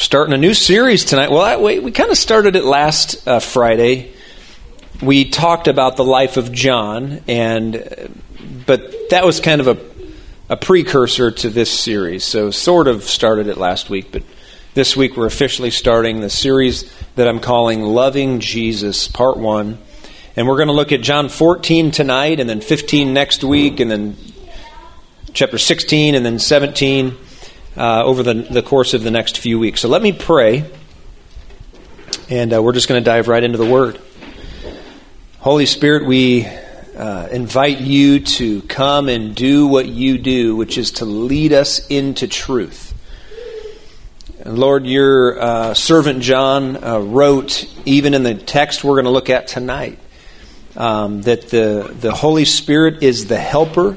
[0.00, 1.30] starting a new series tonight.
[1.30, 4.14] Well, we, we kind of started it last uh, Friday.
[5.02, 8.08] We talked about the life of John, and uh,
[8.66, 9.78] but that was kind of a,
[10.48, 12.24] a precursor to this series.
[12.24, 14.22] So, sort of started it last week, but
[14.72, 19.76] this week we're officially starting the series that I'm calling "Loving Jesus," Part One,
[20.34, 23.90] and we're going to look at John 14 tonight, and then 15 next week, and
[23.90, 24.16] then
[25.34, 27.18] chapter 16, and then 17
[27.76, 29.80] uh, over the, the course of the next few weeks.
[29.80, 30.64] So let me pray,
[32.28, 34.00] and uh, we're just going to dive right into the Word.
[35.38, 40.90] Holy Spirit, we uh, invite you to come and do what you do, which is
[40.92, 42.94] to lead us into truth.
[44.44, 49.30] Lord, your uh, servant John uh, wrote, even in the text we're going to look
[49.30, 49.98] at tonight,
[50.76, 53.96] um, that the, the Holy Spirit is the helper,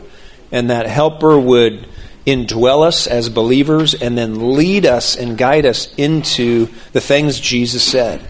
[0.52, 1.88] and that helper would
[2.26, 7.84] indwell us as believers and then lead us and guide us into the things Jesus
[7.84, 8.22] said.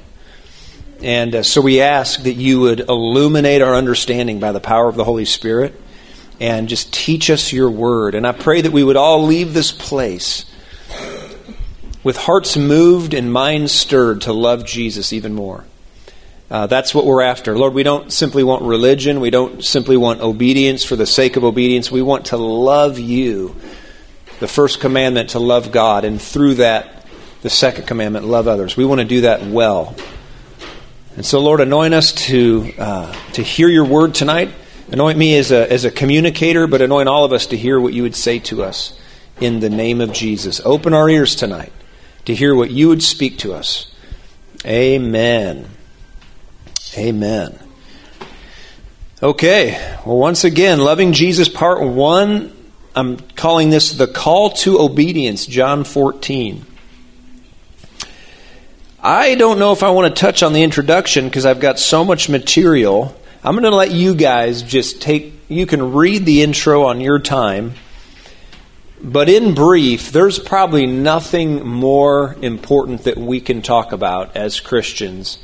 [1.01, 4.95] And uh, so we ask that you would illuminate our understanding by the power of
[4.95, 5.79] the Holy Spirit
[6.39, 8.15] and just teach us your word.
[8.15, 10.45] And I pray that we would all leave this place
[12.03, 15.65] with hearts moved and minds stirred to love Jesus even more.
[16.49, 17.57] Uh, that's what we're after.
[17.57, 19.19] Lord, we don't simply want religion.
[19.19, 21.91] We don't simply want obedience for the sake of obedience.
[21.91, 23.55] We want to love you
[24.43, 27.05] the first commandment to love God, and through that,
[27.43, 28.75] the second commandment, love others.
[28.75, 29.95] We want to do that well.
[31.15, 34.53] And so, Lord, anoint us to, uh, to hear your word tonight.
[34.91, 37.93] Anoint me as a, as a communicator, but anoint all of us to hear what
[37.93, 38.99] you would say to us
[39.39, 40.59] in the name of Jesus.
[40.65, 41.71] Open our ears tonight
[42.25, 43.95] to hear what you would speak to us.
[44.65, 45.69] Amen.
[46.97, 47.57] Amen.
[49.21, 52.52] Okay, well, once again, Loving Jesus Part 1
[52.95, 56.65] I'm calling this the call to obedience, John 14.
[59.01, 62.05] I don't know if I want to touch on the introduction because I've got so
[62.05, 63.15] much material.
[63.43, 67.17] I'm going to let you guys just take, you can read the intro on your
[67.17, 67.73] time.
[69.01, 75.39] But in brief, there's probably nothing more important that we can talk about as Christians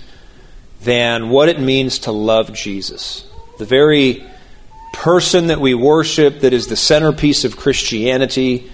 [0.82, 3.28] than what it means to love Jesus.
[3.58, 4.26] The very
[5.00, 8.70] person that we worship, that is the centerpiece of Christianity,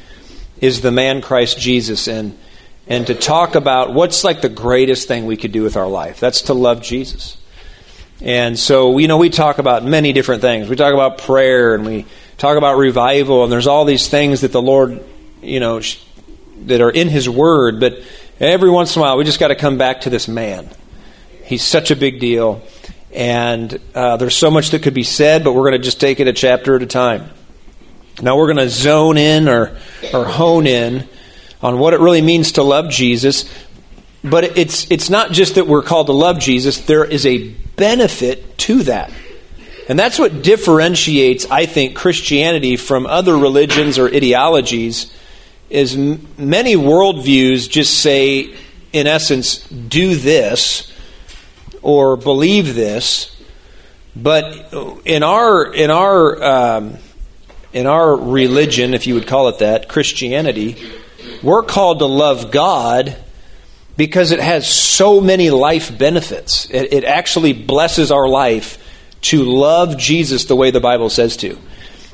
[0.59, 2.08] is the man Christ Jesus.
[2.08, 2.36] And,
[2.88, 6.19] and to talk about what's like the greatest thing we could do with our life.
[6.19, 7.38] That's to love Jesus.
[8.22, 10.68] And so, you know, we talk about many different things.
[10.68, 12.08] We talk about prayer and we
[12.40, 15.03] talk about revival, and there's all these things that the Lord,
[15.44, 15.80] you know,
[16.62, 17.80] that are in His Word.
[17.80, 18.00] But
[18.40, 20.72] every once in a while, we just got to come back to this man.
[21.44, 22.64] He's such a big deal.
[23.16, 26.20] And uh, there's so much that could be said, but we're going to just take
[26.20, 27.30] it a chapter at a time.
[28.22, 29.78] Now we're going to zone in or,
[30.14, 31.08] or hone in
[31.62, 33.50] on what it really means to love Jesus.
[34.22, 38.58] But it's, it's not just that we're called to love Jesus, there is a benefit
[38.59, 39.12] to that.
[39.88, 45.14] And that's what differentiates, I think, Christianity from other religions or ideologies
[45.70, 48.53] is many worldviews just say,
[48.92, 50.92] in essence, do this
[51.85, 53.40] or believe this,
[54.16, 54.73] but
[55.06, 56.97] in our in our um,
[57.73, 60.78] in our religion, if you would call it that, Christianity,
[61.44, 63.16] we're called to love God
[63.97, 66.68] because it has so many life benefits.
[66.72, 68.79] It, it actually blesses our life
[69.22, 71.56] to love Jesus the way the Bible says to.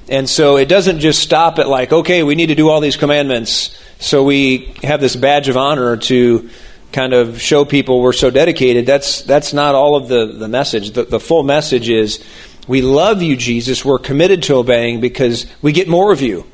[0.09, 2.97] And so it doesn't just stop at like, okay, we need to do all these
[2.97, 6.49] commandments, so we have this badge of honor to
[6.91, 8.85] kind of show people we're so dedicated.
[8.85, 10.91] That's that's not all of the, the message.
[10.91, 12.23] The, the full message is
[12.67, 13.83] we love you, Jesus.
[13.83, 16.45] We're committed to obeying because we get more of you.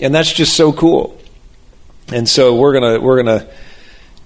[0.00, 1.18] And that's just so cool.
[2.12, 3.48] And so we're gonna we're gonna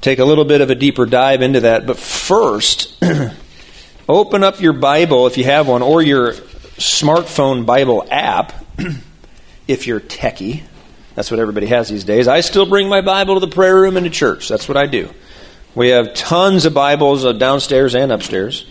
[0.01, 1.87] take a little bit of a deeper dive into that.
[1.87, 3.03] But first,
[4.09, 8.53] open up your Bible if you have one, or your smartphone Bible app
[9.69, 10.63] if you're techie.
[11.15, 12.27] That's what everybody has these days.
[12.27, 14.49] I still bring my Bible to the prayer room and to church.
[14.49, 15.11] That's what I do.
[15.75, 18.65] We have tons of Bibles uh, downstairs and upstairs.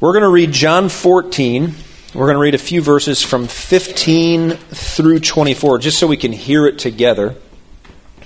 [0.00, 1.72] We're going to read John 14.
[2.14, 6.32] We're going to read a few verses from 15 through 24, just so we can
[6.32, 7.36] hear it together.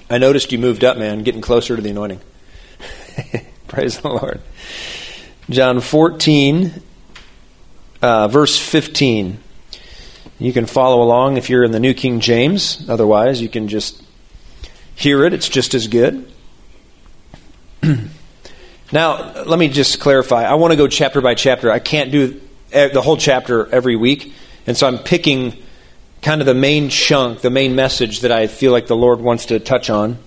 [0.09, 2.23] I noticed you moved up, man, getting closer to the anointing.
[3.69, 4.41] Praise the Lord.
[5.51, 6.83] John 14,
[8.01, 9.39] uh, verse 15.
[10.39, 12.89] You can follow along if you're in the New King James.
[12.89, 14.03] Otherwise, you can just
[14.95, 15.35] hear it.
[15.35, 16.27] It's just as good.
[18.93, 20.45] now, let me just clarify.
[20.45, 21.71] I want to go chapter by chapter.
[21.71, 22.41] I can't do
[22.71, 24.33] the whole chapter every week,
[24.67, 25.63] and so I'm picking
[26.23, 29.47] kind of the main chunk, the main message that I feel like the Lord wants
[29.47, 30.19] to touch on.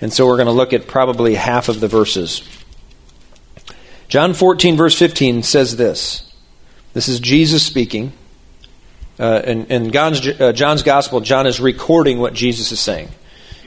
[0.00, 2.42] And so we're going to look at probably half of the verses.
[4.08, 6.32] John 14, verse 15 says this.
[6.94, 8.12] This is Jesus speaking.
[9.18, 13.08] Uh, in, in John's, uh, John's Gospel, John is recording what Jesus is saying.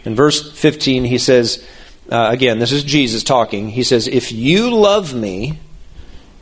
[0.06, 1.66] In verse 15, he says,
[2.12, 3.70] uh, again, this is Jesus talking.
[3.70, 5.60] He says, If you love me,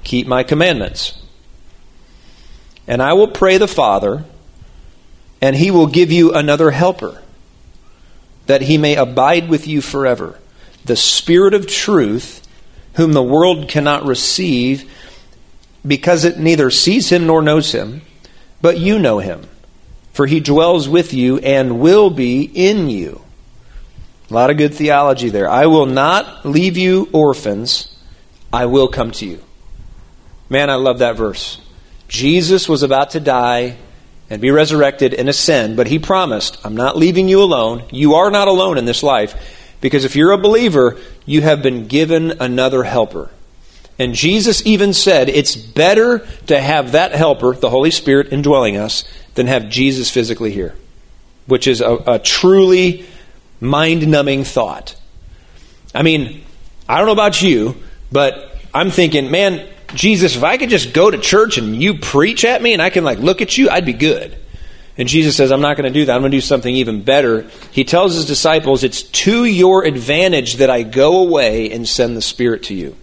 [0.03, 1.21] keep my commandments.
[2.87, 4.25] And I will pray the Father,
[5.41, 7.21] and he will give you another helper,
[8.47, 10.39] that he may abide with you forever.
[10.85, 12.47] The Spirit of truth,
[12.95, 14.91] whom the world cannot receive,
[15.85, 18.01] because it neither sees him nor knows him,
[18.59, 19.47] but you know him,
[20.13, 23.21] for he dwells with you and will be in you.
[24.29, 25.49] A lot of good theology there.
[25.49, 27.95] I will not leave you orphans,
[28.53, 29.41] I will come to you.
[30.49, 31.59] Man, I love that verse.
[32.07, 33.77] Jesus was about to die
[34.29, 37.83] and be resurrected and ascend, but he promised, I'm not leaving you alone.
[37.91, 41.87] You are not alone in this life, because if you're a believer, you have been
[41.87, 43.31] given another helper.
[43.97, 49.03] And Jesus even said it's better to have that helper, the Holy Spirit, indwelling us,
[49.33, 50.75] than have Jesus physically here,
[51.47, 53.05] which is a, a truly
[53.59, 54.95] mind numbing thought.
[55.93, 56.43] I mean,
[56.87, 57.75] I don't know about you,
[58.11, 62.45] but I'm thinking, man, Jesus, if I could just go to church and you preach
[62.45, 64.37] at me and I can like look at you, I'd be good.
[64.97, 66.13] And Jesus says, I'm not going to do that.
[66.13, 67.49] I'm going to do something even better.
[67.71, 72.21] He tells his disciples, It's to your advantage that I go away and send the
[72.21, 72.97] Spirit to you.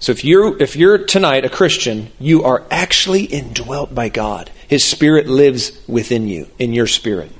[0.00, 4.50] So if you're, if you're tonight a Christian, you are actually indwelt by God.
[4.68, 7.32] His Spirit lives within you, in your spirit.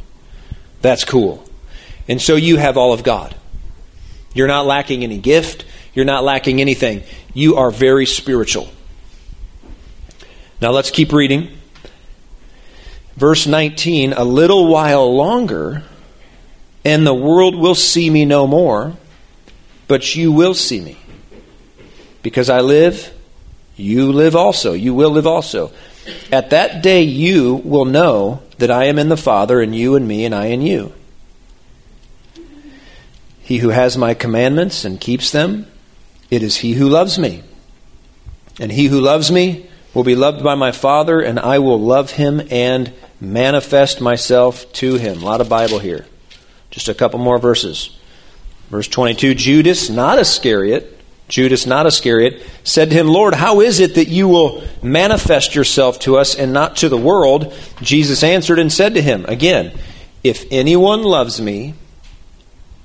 [0.81, 1.44] That's cool.
[2.09, 3.35] And so you have all of God.
[4.35, 5.65] You're not lacking any gift.
[5.95, 7.05] You're not lacking anything.
[7.33, 8.69] You are very spiritual.
[10.61, 11.51] Now let's keep reading.
[13.17, 15.83] Verse 19 A little while longer,
[16.85, 18.95] and the world will see me no more,
[19.89, 20.99] but you will see me.
[22.23, 23.13] Because I live,
[23.77, 24.73] you live also.
[24.73, 25.73] You will live also.
[26.33, 30.07] At that day, you will know that I am in the Father, and you in
[30.07, 30.93] me, and I in you.
[33.45, 35.67] He who has my commandments and keeps them,
[36.31, 37.43] it is he who loves me.
[38.59, 42.13] And he who loves me will be loved by my Father, and I will love
[42.13, 45.23] him and manifest myself to him.
[45.23, 46.07] A lot of Bible here.
[46.71, 47.97] Just a couple more verses.
[48.71, 50.99] Verse 22 Judas, not Iscariot,
[51.29, 55.99] Judas, not Iscariot, said to him, Lord, how is it that you will manifest yourself
[56.01, 57.53] to us and not to the world?
[57.83, 59.79] Jesus answered and said to him, again,
[60.23, 61.75] If anyone loves me,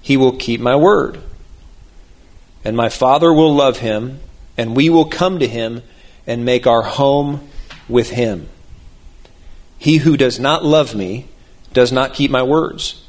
[0.09, 1.21] he will keep my word.
[2.65, 4.19] And my Father will love him,
[4.57, 5.83] and we will come to him
[6.25, 7.47] and make our home
[7.87, 8.49] with him.
[9.77, 11.27] He who does not love me
[11.73, 13.05] does not keep my words.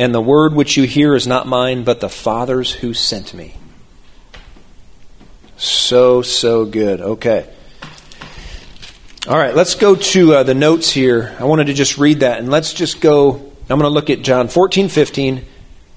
[0.00, 3.54] And the word which you hear is not mine, but the Father's who sent me.
[5.58, 7.00] So, so good.
[7.00, 7.48] Okay.
[9.28, 11.36] All right, let's go to uh, the notes here.
[11.38, 13.36] I wanted to just read that, and let's just go.
[13.70, 15.46] I'm going to look at John 14, 15,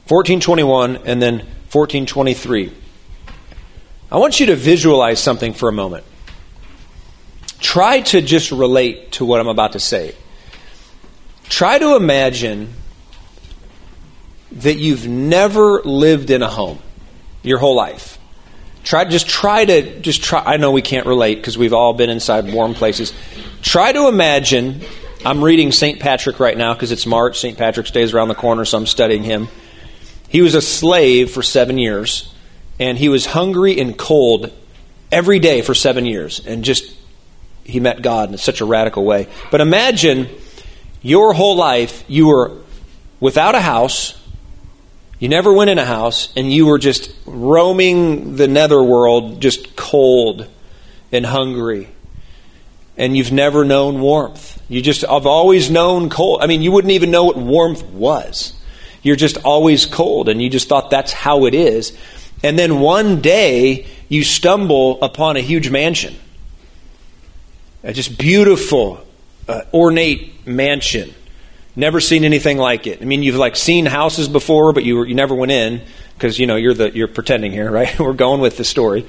[0.07, 1.39] 1421 and then
[1.71, 2.73] 1423.
[4.11, 6.03] I want you to visualize something for a moment.
[7.59, 10.15] Try to just relate to what I'm about to say.
[11.49, 12.73] Try to imagine
[14.51, 16.79] that you've never lived in a home
[17.41, 18.19] your whole life.
[18.83, 22.09] Try just try to just try I know we can't relate because we've all been
[22.09, 23.13] inside warm places.
[23.61, 24.81] Try to imagine
[25.25, 25.99] I'm reading St.
[25.99, 27.57] Patrick right now because it's March, St.
[27.57, 29.47] Patrick's Day is around the corner so I'm studying him.
[30.33, 32.33] He was a slave for seven years,
[32.79, 34.51] and he was hungry and cold
[35.11, 36.91] every day for seven years, and just
[37.63, 39.27] he met God in such a radical way.
[39.51, 40.27] But imagine
[41.03, 42.57] your whole life you were
[43.19, 44.19] without a house,
[45.19, 50.47] you never went in a house, and you were just roaming the netherworld, just cold
[51.11, 51.89] and hungry.
[52.97, 54.59] And you've never known warmth.
[54.67, 56.41] You just have always known cold.
[56.41, 58.53] I mean, you wouldn't even know what warmth was.
[59.03, 61.95] You're just always cold, and you just thought that's how it is.
[62.41, 66.15] And then one day, you stumble upon a huge mansion.
[67.83, 69.05] A just beautiful,
[69.47, 71.13] uh, ornate mansion.
[71.75, 73.01] Never seen anything like it.
[73.01, 75.81] I mean, you've like seen houses before, but you, were, you never went in
[76.13, 77.97] because you know you're the you're pretending here, right?
[77.99, 79.07] We're going with the story.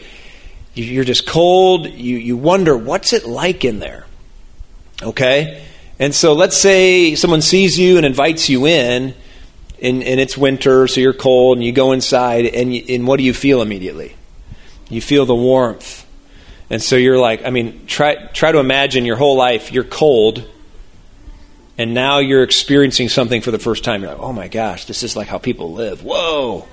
[0.74, 1.86] You're just cold.
[1.86, 4.06] You you wonder what's it like in there.
[5.02, 5.64] Okay,
[5.98, 9.14] and so let's say someone sees you and invites you in,
[9.84, 13.18] and, and it's winter, so you're cold, and you go inside, and, you, and what
[13.18, 14.16] do you feel immediately?
[14.88, 16.06] You feel the warmth.
[16.70, 20.48] And so you're like, I mean, try, try to imagine your whole life, you're cold,
[21.76, 24.02] and now you're experiencing something for the first time.
[24.02, 26.02] You're like, oh my gosh, this is like how people live.
[26.02, 26.66] Whoa.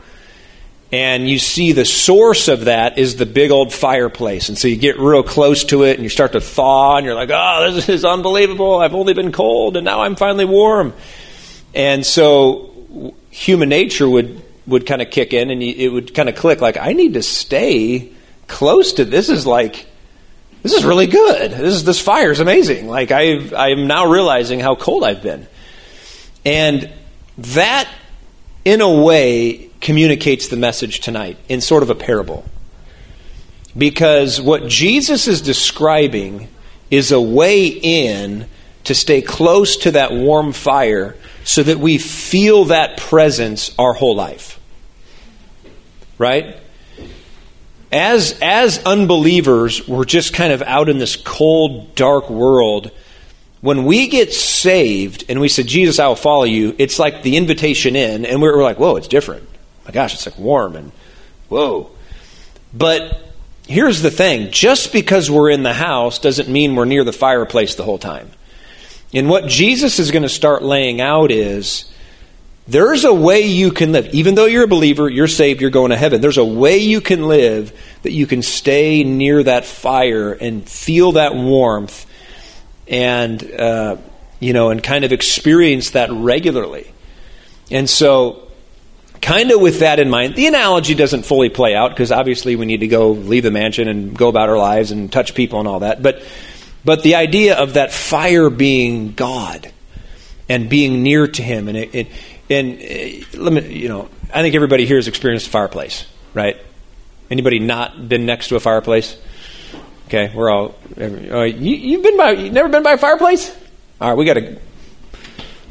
[0.92, 4.50] And you see the source of that is the big old fireplace.
[4.50, 7.16] And so you get real close to it and you start to thaw and you're
[7.16, 8.78] like, oh, this is unbelievable.
[8.78, 10.94] I've only been cold and now I'm finally warm.
[11.74, 12.71] And so
[13.32, 16.78] human nature would, would kind of kick in and it would kind of click like,
[16.78, 18.12] I need to stay
[18.48, 19.30] close to this.
[19.30, 19.88] Is like,
[20.62, 21.52] this is really good.
[21.52, 22.88] This is, this fire is amazing.
[22.88, 25.48] Like I I'm now realizing how cold I've been,
[26.46, 26.92] and
[27.38, 27.90] that,
[28.64, 32.46] in a way, communicates the message tonight in sort of a parable.
[33.76, 36.50] Because what Jesus is describing
[36.92, 38.48] is a way in
[38.84, 44.16] to stay close to that warm fire so that we feel that presence our whole
[44.16, 44.60] life.
[46.18, 46.58] Right?
[47.92, 52.92] as as unbelievers, we're just kind of out in this cold, dark world.
[53.60, 57.38] When we get saved and we say, Jesus, I will follow you, it's like the
[57.38, 59.48] invitation in, and we're, we're like, whoa, it's different.
[59.86, 60.92] My gosh, it's like warm and
[61.50, 61.92] whoa.
[62.74, 63.22] But
[63.68, 67.76] here's the thing just because we're in the house doesn't mean we're near the fireplace
[67.76, 68.32] the whole time.
[69.14, 71.92] And what Jesus is going to start laying out is
[72.68, 74.14] there's a way you can live.
[74.14, 76.22] Even though you're a believer, you're saved, you're going to heaven.
[76.22, 81.14] There's a way you can live that you can stay near that fire and feel
[81.14, 82.06] that warmth
[82.88, 83.98] and, uh,
[84.40, 86.94] you know, and kind of experience that regularly.
[87.70, 88.48] And so,
[89.22, 92.66] kind of with that in mind, the analogy doesn't fully play out because obviously we
[92.66, 95.68] need to go leave the mansion and go about our lives and touch people and
[95.68, 96.02] all that.
[96.02, 96.24] But,
[96.84, 99.72] but the idea of that fire being God
[100.50, 102.08] and being near to Him and it, it
[102.50, 106.58] and uh, let me, you know, I think everybody here has experienced a fireplace, right?
[107.30, 109.18] Anybody not been next to a fireplace?
[110.08, 110.76] Okay, we're all.
[111.00, 112.32] Uh, you, have been by.
[112.32, 113.56] you've never been by a fireplace?
[114.02, 114.60] All right, we got to.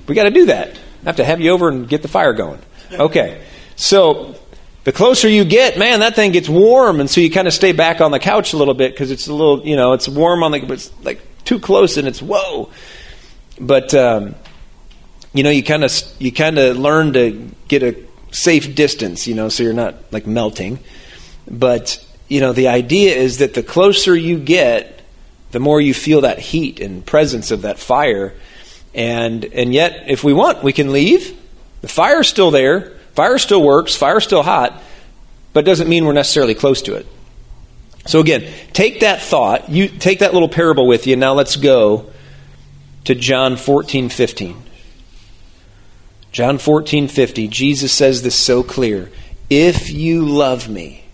[0.07, 0.69] We got to do that.
[0.71, 2.61] I have to have you over and get the fire going.
[2.91, 3.43] Okay,
[3.77, 4.35] so
[4.85, 7.73] the closer you get, man, that thing gets warm, and so you kind of stay
[7.73, 10.43] back on the couch a little bit because it's a little, you know, it's warm
[10.43, 12.71] on the, but it's like too close, and it's whoa.
[13.61, 14.35] But um,
[15.35, 17.97] you know, you kind of you kind of learn to get a
[18.33, 20.79] safe distance, you know, so you're not like melting.
[21.51, 25.03] But you know, the idea is that the closer you get,
[25.51, 28.35] the more you feel that heat and presence of that fire.
[28.95, 31.39] And and yet, if we want, we can leave.
[31.83, 33.00] The fire's still there.
[33.15, 33.97] Fire still works.
[33.97, 34.81] Fire's still hot,
[35.53, 37.07] but doesn't mean we're necessarily close to it.
[38.07, 39.69] So again, take that thought.
[39.69, 41.17] You take that little parable with you.
[41.17, 42.11] Now let's go
[43.05, 44.63] to John 14, 15.
[46.33, 49.11] John 14, 50, Jesus says this so clear.
[49.49, 51.05] If you love me,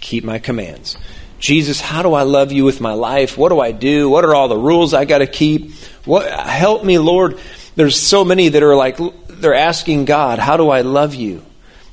[0.00, 0.98] keep my commands.
[1.38, 3.38] Jesus, how do I love you with my life?
[3.38, 4.10] What do I do?
[4.10, 5.72] What are all the rules I got to keep?
[6.04, 7.40] What help me, Lord?
[7.74, 8.98] There's so many that are like
[9.40, 11.44] they're asking God, how do I love you?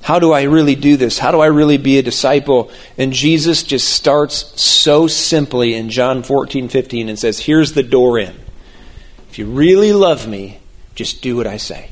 [0.01, 1.19] How do I really do this?
[1.19, 2.71] How do I really be a disciple?
[2.97, 8.17] And Jesus just starts so simply in John 14, 15 and says, Here's the door
[8.17, 8.33] in.
[9.29, 10.59] If you really love me,
[10.95, 11.89] just do what I say.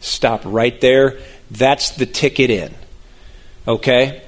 [0.00, 1.18] Stop right there.
[1.50, 2.74] That's the ticket in.
[3.68, 4.22] Okay?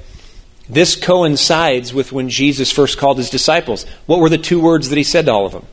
[0.68, 3.84] This coincides with when Jesus first called his disciples.
[4.06, 5.66] What were the two words that he said to all of them?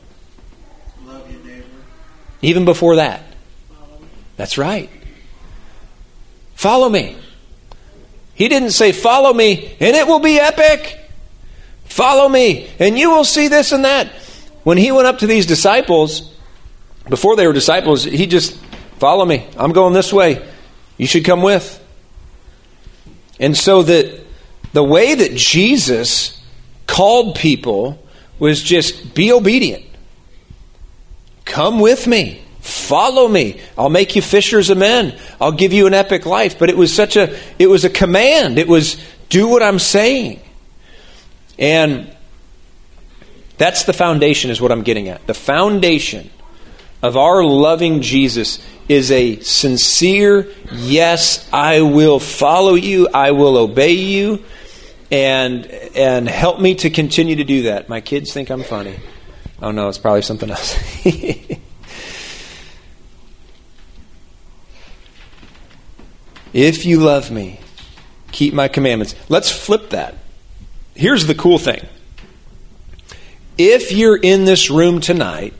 [1.04, 1.64] Love your neighbor.
[2.42, 3.22] Even before that.
[4.42, 4.90] That's right.
[6.56, 7.16] Follow me.
[8.34, 10.98] He didn't say, Follow me, and it will be epic.
[11.84, 14.08] Follow me, and you will see this and that.
[14.64, 16.34] When he went up to these disciples,
[17.08, 18.58] before they were disciples, he just
[18.98, 19.46] Follow me.
[19.56, 20.44] I'm going this way.
[20.96, 21.80] You should come with.
[23.38, 24.26] And so that
[24.72, 26.44] the way that Jesus
[26.88, 28.04] called people
[28.40, 29.84] was just be obedient.
[31.44, 32.41] Come with me.
[32.62, 33.60] Follow me.
[33.76, 35.18] I'll make you fishers of men.
[35.40, 36.58] I'll give you an epic life.
[36.60, 38.56] But it was such a it was a command.
[38.56, 38.96] It was
[39.28, 40.40] do what I'm saying.
[41.58, 42.14] And
[43.58, 45.26] that's the foundation is what I'm getting at.
[45.26, 46.30] The foundation
[47.02, 53.92] of our loving Jesus is a sincere, yes, I will follow you, I will obey
[53.92, 54.44] you,
[55.10, 57.88] and, and help me to continue to do that.
[57.88, 58.98] My kids think I'm funny.
[59.60, 60.76] Oh no, it's probably something else.
[66.52, 67.60] if you love me,
[68.30, 69.14] keep my commandments.
[69.28, 70.16] Let's flip that.
[70.94, 71.86] Here's the cool thing.
[73.58, 75.54] If you're in this room tonight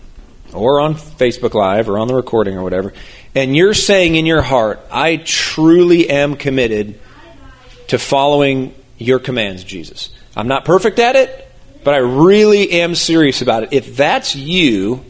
[0.53, 2.93] or on Facebook Live or on the recording or whatever,
[3.35, 6.99] and you're saying in your heart, I truly am committed
[7.89, 10.11] to following your commands, Jesus.
[10.37, 11.51] I'm not perfect at it,
[11.85, 13.73] but I really am serious about it.
[13.73, 15.05] If that's you,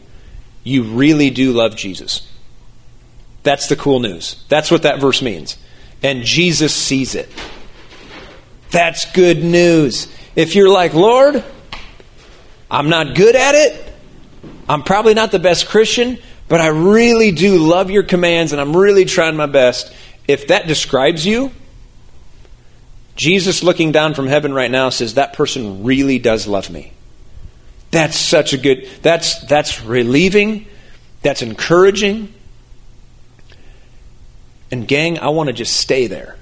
[0.63, 2.27] you really do love Jesus.
[3.43, 4.43] That's the cool news.
[4.47, 5.57] That's what that verse means.
[6.03, 7.29] And Jesus sees it.
[8.71, 10.13] That's good news.
[10.35, 11.43] If you're like, Lord,
[12.69, 13.93] I'm not good at it,
[14.67, 16.17] I'm probably not the best Christian,
[16.47, 19.93] but I really do love your commands and I'm really trying my best.
[20.27, 21.51] If that describes you,
[23.15, 26.93] Jesus looking down from heaven right now says, That person really does love me.
[27.91, 30.65] That's such a good, that's, that's relieving,
[31.21, 32.33] that's encouraging.
[34.73, 36.35] And, gang, I want to just stay there.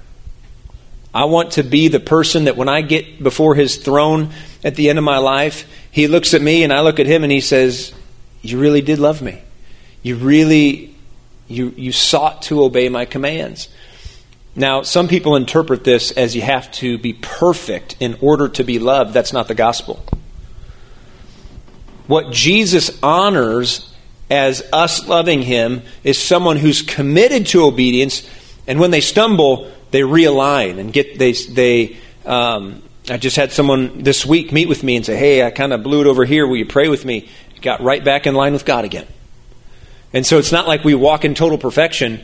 [1.12, 4.30] I want to be the person that when I get before his throne
[4.64, 7.24] at the end of my life, he looks at me and I look at him
[7.24, 7.92] and he says,
[8.40, 9.42] You really did love me.
[10.02, 10.94] You really,
[11.46, 13.68] you, you sought to obey my commands.
[14.56, 18.78] Now, some people interpret this as you have to be perfect in order to be
[18.78, 19.12] loved.
[19.12, 20.02] That's not the gospel.
[22.06, 23.91] What Jesus honors
[24.32, 28.26] as us loving him is someone who's committed to obedience,
[28.66, 31.98] and when they stumble, they realign and get they they.
[32.24, 35.74] Um, I just had someone this week meet with me and say, "Hey, I kind
[35.74, 36.46] of blew it over here.
[36.46, 37.28] Will you pray with me?"
[37.60, 39.06] Got right back in line with God again.
[40.12, 42.20] And so it's not like we walk in total perfection.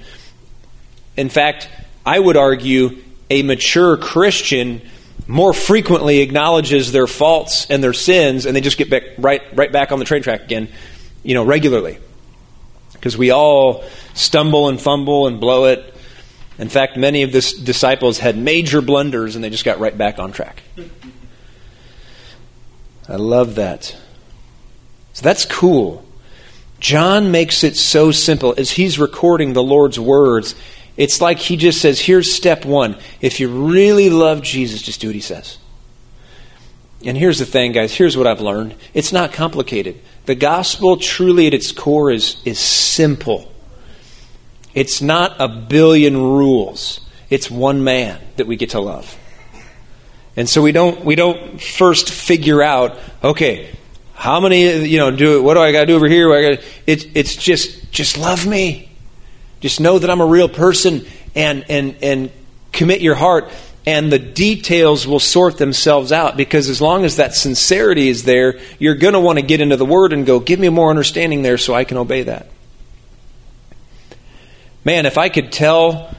[1.16, 1.68] In fact,
[2.04, 4.82] I would argue a mature Christian
[5.28, 9.70] more frequently acknowledges their faults and their sins, and they just get back right right
[9.70, 10.68] back on the train track again,
[11.22, 11.98] you know, regularly.
[12.92, 13.84] Because we all
[14.14, 15.94] stumble and fumble and blow it.
[16.58, 20.18] In fact, many of the disciples had major blunders and they just got right back
[20.18, 20.62] on track.
[23.08, 23.96] I love that.
[25.12, 26.04] So that's cool.
[26.80, 30.54] John makes it so simple as he's recording the Lord's words.
[30.96, 32.96] It's like he just says, here's step one.
[33.20, 35.58] If you really love Jesus, just do what he says.
[37.04, 37.94] And here's the thing, guys.
[37.94, 38.74] Here's what I've learned.
[38.94, 40.00] It's not complicated.
[40.28, 43.50] The gospel, truly at its core, is, is simple.
[44.74, 47.00] It's not a billion rules.
[47.30, 49.16] It's one man that we get to love.
[50.36, 53.74] And so we don't we don't first figure out, okay,
[54.12, 56.30] how many you know do what do I got to do over here?
[56.30, 58.90] I got it's it's just just love me.
[59.60, 62.30] Just know that I'm a real person and, and, and
[62.72, 63.50] commit your heart,
[63.88, 68.60] and the details will sort themselves out because as long as that sincerity is there,
[68.78, 71.40] you're going to want to get into the Word and go, give me more understanding
[71.40, 72.48] there so I can obey that.
[74.84, 76.14] Man, if I could tell,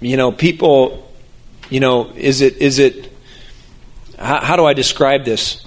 [0.00, 1.12] you know, people,
[1.68, 3.12] you know, is it, is it,
[4.16, 5.66] how, how do I describe this?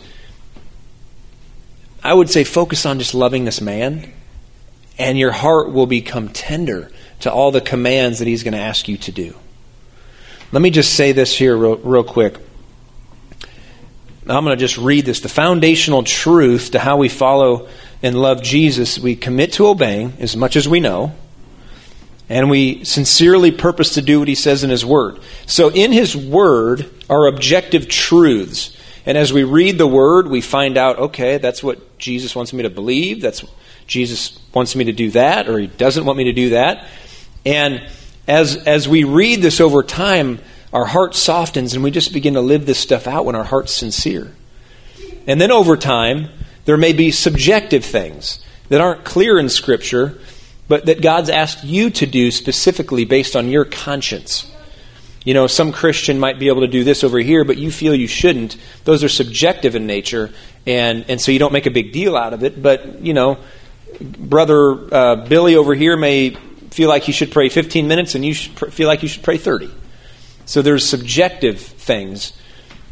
[2.01, 4.13] I would say focus on just loving this man
[4.97, 8.87] and your heart will become tender to all the commands that He's going to ask
[8.87, 9.35] you to do.
[10.51, 12.37] Let me just say this here, real, real quick.
[14.27, 15.19] I'm going to just read this.
[15.19, 17.67] The foundational truth to how we follow
[18.01, 21.13] and love Jesus, we commit to obeying as much as we know,
[22.27, 25.19] and we sincerely purpose to do what He says in His Word.
[25.45, 28.75] So, in His Word are objective truths.
[29.05, 32.63] And as we read the Word, we find out, okay, that's what Jesus wants me
[32.63, 33.21] to believe.
[33.21, 33.43] That's
[33.87, 36.87] Jesus wants me to do that or he doesn't want me to do that.
[37.45, 37.87] And
[38.27, 40.39] as, as we read this over time,
[40.73, 43.73] our heart softens and we just begin to live this stuff out when our heart's
[43.73, 44.33] sincere.
[45.27, 46.29] And then over time,
[46.65, 50.19] there may be subjective things that aren't clear in Scripture,
[50.67, 54.51] but that God's asked you to do specifically based on your conscience.
[55.23, 57.95] You know, some Christian might be able to do this over here, but you feel
[57.95, 58.57] you shouldn't.
[58.83, 60.31] Those are subjective in nature,
[60.67, 62.61] and, and so you don't make a big deal out of it.
[62.61, 63.37] But, you know,
[63.99, 66.37] brother uh, Billy over here may
[66.75, 69.37] feel like you should pray 15 minutes and you pr- feel like you should pray
[69.37, 69.71] 30.
[70.45, 72.33] So there's subjective things.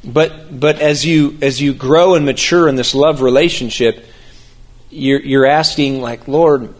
[0.06, 4.06] But but as you as you grow and mature in this love relationship,
[4.89, 6.74] you're you're asking like, Lord,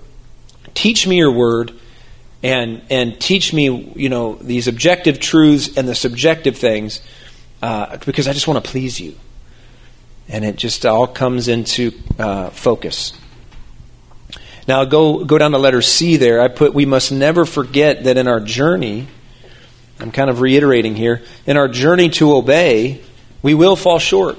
[0.74, 1.74] teach me your word
[2.42, 7.02] and and teach me, you know, these objective truths and the subjective things,
[7.62, 9.16] uh, because I just want to please you.
[10.30, 13.14] And it just all comes into uh, focus.
[14.68, 16.42] Now go go down to letter C there.
[16.42, 19.08] I put we must never forget that in our journey,
[20.00, 23.02] I'm kind of reiterating here, in our journey to obey,
[23.42, 24.38] we will fall short.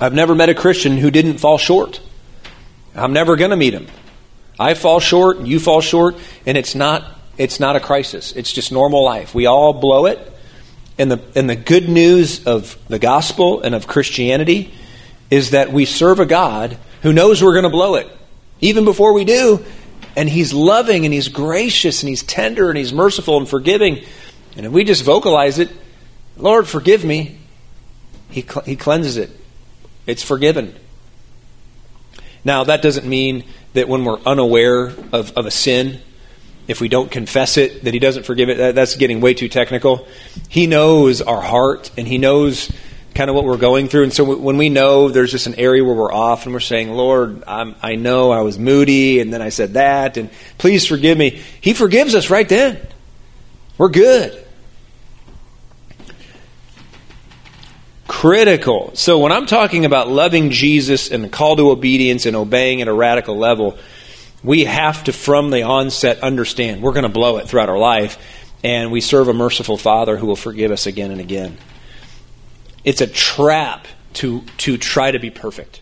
[0.00, 2.00] I've never met a Christian who didn't fall short.
[2.94, 3.86] I'm never going to meet him.
[4.58, 7.04] I fall short, you fall short, and it's not
[7.36, 8.32] it's not a crisis.
[8.32, 9.34] It's just normal life.
[9.34, 10.32] We all blow it.
[10.98, 14.72] And the and the good news of the gospel and of Christianity
[15.30, 18.08] is that we serve a God who knows we're going to blow it,
[18.60, 19.64] even before we do.
[20.16, 24.02] And He's loving and He's gracious and He's tender and He's merciful and forgiving.
[24.56, 25.70] And if we just vocalize it,
[26.36, 27.38] Lord, forgive me,
[28.30, 29.30] He, cl- he cleanses it.
[30.06, 30.74] It's forgiven.
[32.42, 36.00] Now, that doesn't mean that when we're unaware of, of a sin,
[36.68, 38.56] if we don't confess it, that He doesn't forgive it.
[38.56, 40.08] That, that's getting way too technical.
[40.48, 42.72] He knows our heart, and He knows
[43.14, 44.04] kind of what we're going through.
[44.04, 46.90] And so when we know there's just an area where we're off and we're saying,
[46.90, 51.16] Lord, I'm, i know I was moody and then I said that, and please forgive
[51.16, 52.80] me, He forgives us right then.
[53.78, 54.40] We're good.
[58.06, 58.92] Critical.
[58.94, 62.88] So when I'm talking about loving Jesus and the call to obedience and obeying at
[62.88, 63.78] a radical level,
[64.42, 68.18] we have to, from the onset, understand we're going to blow it throughout our life,
[68.62, 71.56] and we serve a merciful Father who will forgive us again and again.
[72.84, 75.80] It's a trap to, to try to be perfect.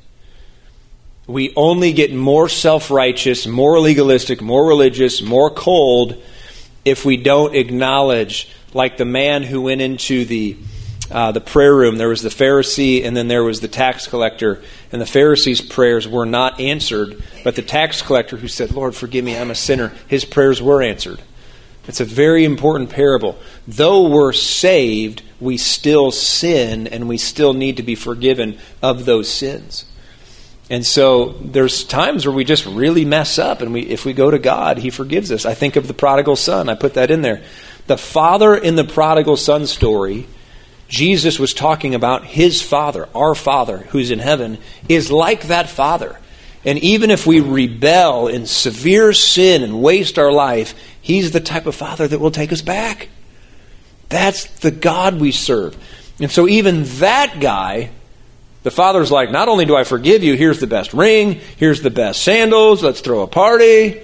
[1.27, 6.23] We only get more self righteous, more legalistic, more religious, more cold
[6.85, 10.57] if we don't acknowledge, like the man who went into the,
[11.11, 14.63] uh, the prayer room, there was the Pharisee and then there was the tax collector,
[14.91, 19.25] and the Pharisee's prayers were not answered, but the tax collector who said, Lord, forgive
[19.25, 21.21] me, I'm a sinner, his prayers were answered.
[21.89, 23.39] It's a very important parable.
[23.67, 29.29] Though we're saved, we still sin and we still need to be forgiven of those
[29.29, 29.85] sins.
[30.71, 34.31] And so there's times where we just really mess up, and we, if we go
[34.31, 35.45] to God, He forgives us.
[35.45, 36.69] I think of the prodigal son.
[36.69, 37.43] I put that in there.
[37.89, 40.27] The father in the prodigal son story,
[40.89, 44.57] Jesus was talking about His Father, our Father who's in heaven,
[44.89, 46.19] is like that Father.
[46.65, 51.67] And even if we rebel in severe sin and waste our life, He's the type
[51.67, 53.09] of Father that will take us back.
[54.09, 55.77] That's the God we serve.
[56.21, 57.91] And so, even that guy,
[58.63, 61.91] the Father's like, not only do I forgive you, here's the best ring, here's the
[61.91, 64.01] best sandals, let's throw a party.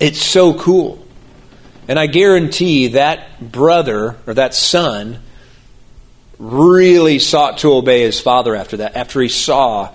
[0.00, 1.06] It's so cool.
[1.86, 5.20] And I guarantee that brother or that son
[6.38, 9.94] really sought to obey his father after that, after he saw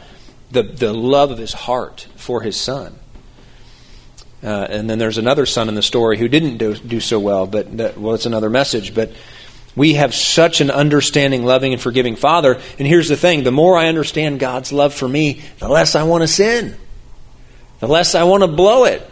[0.51, 2.98] the, the love of his heart for his son.
[4.41, 7.45] Uh, and then there's another son in the story who didn't do, do so well,
[7.45, 8.95] but that, well, it's another message.
[8.95, 9.11] But
[9.75, 12.59] we have such an understanding, loving, and forgiving Father.
[12.77, 16.03] And here's the thing the more I understand God's love for me, the less I
[16.03, 16.77] want to sin,
[17.79, 19.09] the less I want to blow it.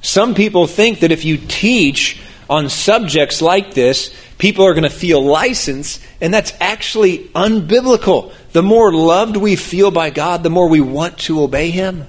[0.00, 4.90] Some people think that if you teach on subjects like this, people are going to
[4.90, 8.32] feel license, and that's actually unbiblical.
[8.52, 12.06] The more loved we feel by God, the more we want to obey Him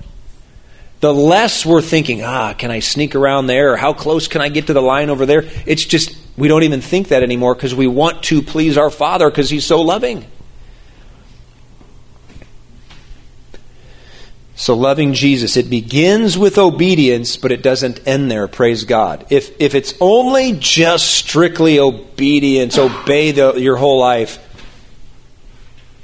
[1.00, 3.74] the less we're thinking, ah, can I sneak around there?
[3.74, 5.44] Or how close can I get to the line over there?
[5.66, 9.30] It's just, we don't even think that anymore because we want to please our Father
[9.30, 10.26] because He's so loving.
[14.56, 19.26] So, loving Jesus, it begins with obedience, but it doesn't end there, praise God.
[19.30, 24.38] If, if it's only just strictly obedience, obey the, your whole life,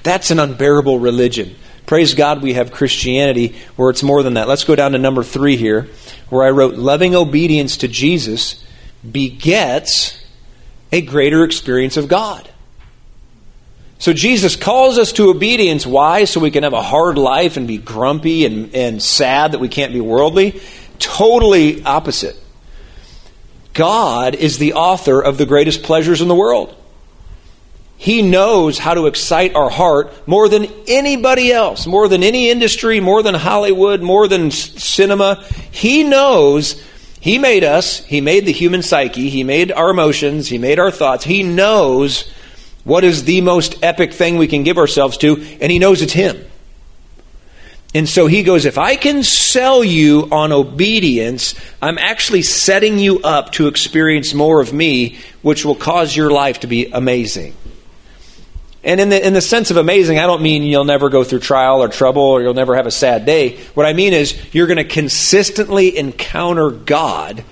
[0.04, 1.58] that's an unbearable religion.
[1.86, 4.48] Praise God, we have Christianity where it's more than that.
[4.48, 5.90] Let's go down to number three here,
[6.30, 8.64] where I wrote, Loving obedience to Jesus
[9.10, 10.26] begets
[10.92, 12.50] a greater experience of God.
[14.00, 15.86] So Jesus calls us to obedience.
[15.86, 16.26] Why?
[16.26, 19.70] So we can have a hard life and be grumpy and, and sad that we
[19.70, 20.62] can't be worldly?
[21.00, 22.36] Totally opposite.
[23.74, 26.76] God is the author of the greatest pleasures in the world.
[28.06, 33.00] He knows how to excite our heart more than anybody else, more than any industry,
[33.00, 35.44] more than Hollywood, more than cinema.
[35.72, 36.80] He knows
[37.20, 40.92] He made us, He made the human psyche, He made our emotions, He made our
[40.92, 41.24] thoughts.
[41.24, 42.30] He knows
[42.84, 46.14] what is the most epic thing we can give ourselves to, and He knows it's
[46.14, 46.38] Him.
[47.96, 53.22] And so he goes, if I can sell you on obedience, I'm actually setting you
[53.22, 57.56] up to experience more of me, which will cause your life to be amazing.
[58.86, 61.40] And in the, in the sense of amazing, I don't mean you'll never go through
[61.40, 63.58] trial or trouble or you'll never have a sad day.
[63.74, 67.44] What I mean is you're going to consistently encounter God,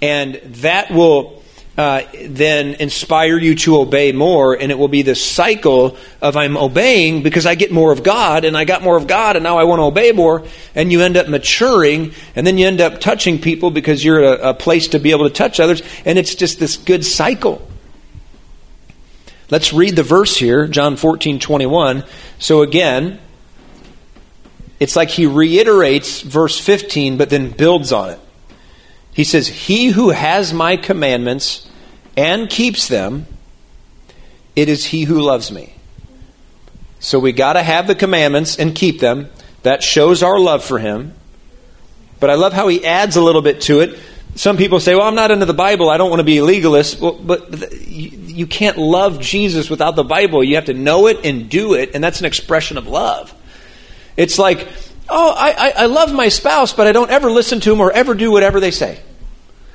[0.00, 1.42] and that will
[1.76, 6.56] uh, then inspire you to obey more, and it will be this cycle of I'm
[6.56, 9.58] obeying because I get more of God, and I got more of God, and now
[9.58, 10.42] I want to obey more,
[10.74, 14.50] and you end up maturing, and then you end up touching people because you're a,
[14.50, 17.66] a place to be able to touch others, and it's just this good cycle.
[19.52, 22.04] Let's read the verse here, John 14, 21.
[22.38, 23.20] So again,
[24.80, 28.18] it's like he reiterates verse 15, but then builds on it.
[29.12, 31.68] He says, He who has my commandments
[32.16, 33.26] and keeps them,
[34.56, 35.74] it is he who loves me.
[36.98, 39.28] So we got to have the commandments and keep them.
[39.64, 41.12] That shows our love for him.
[42.20, 43.98] But I love how he adds a little bit to it.
[44.34, 45.90] Some people say, well, I'm not into the Bible.
[45.90, 47.00] I don't want to be a legalist.
[47.00, 50.42] Well, but you can't love Jesus without the Bible.
[50.42, 53.34] You have to know it and do it, and that's an expression of love.
[54.16, 54.66] It's like,
[55.08, 58.14] oh, I, I, love my spouse, but I don't ever listen to them or ever
[58.14, 59.00] do whatever they say.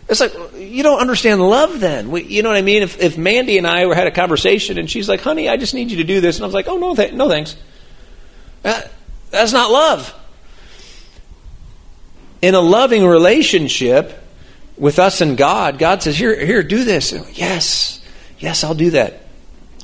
[0.10, 2.15] It's like, you don't understand love then.
[2.15, 2.82] You know what I mean?
[2.82, 5.74] If, if Mandy and I were, had a conversation and she's like, honey, I just
[5.74, 6.38] need you to do this.
[6.38, 7.56] And I was like, oh, no, th- no thanks.
[8.62, 8.91] That,
[9.32, 10.13] that's not love.
[12.41, 14.24] In a loving relationship
[14.77, 17.11] with us and God, God says, here, here, do this.
[17.37, 18.01] yes,
[18.39, 19.21] yes, I'll do that.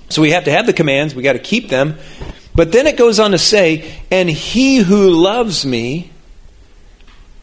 [0.10, 1.98] So we have to have the commands, we got to keep them.
[2.56, 6.12] But then it goes on to say, and he who loves me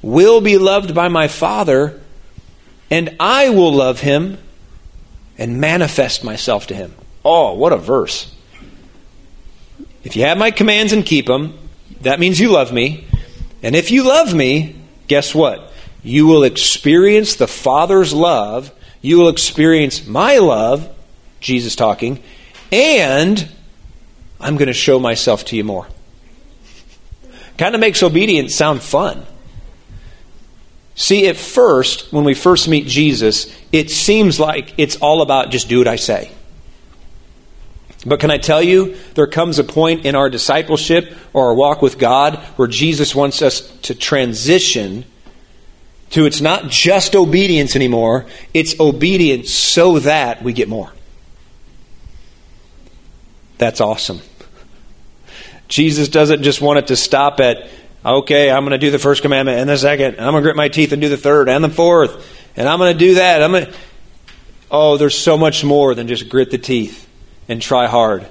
[0.03, 2.01] will be loved by my Father,
[2.91, 4.39] and I will love him
[5.37, 6.95] and manifest myself to him.
[7.25, 8.33] Oh, what a verse.
[10.05, 11.59] If you have my commands and keep them,
[12.03, 13.07] that means you love me.
[13.63, 15.70] And if you love me, guess what?
[16.03, 18.73] You will experience the Father's love.
[19.03, 20.89] You will experience my love,
[21.41, 22.23] Jesus talking,
[22.71, 23.49] and
[24.39, 25.87] I'm going to show myself to you more.
[27.59, 29.27] Kind of makes obedience sound fun.
[30.95, 35.69] See, at first, when we first meet Jesus, it seems like it's all about just
[35.69, 36.31] do what I say.
[38.05, 41.83] But can I tell you, there comes a point in our discipleship or our walk
[41.83, 45.05] with God where Jesus wants us to transition
[46.11, 50.93] to it's not just obedience anymore, it's obedience so that we get more.
[53.59, 54.21] That's awesome.
[55.69, 57.69] Jesus doesn't just want it to stop at,
[58.05, 60.47] okay, I'm going to do the first commandment and the second, and I'm going to
[60.47, 63.15] grit my teeth and do the third and the fourth, and I'm going to do
[63.15, 63.43] that.
[63.43, 63.75] I'm going to...
[64.71, 67.09] Oh, there's so much more than just grit the teeth
[67.49, 68.27] and try hard.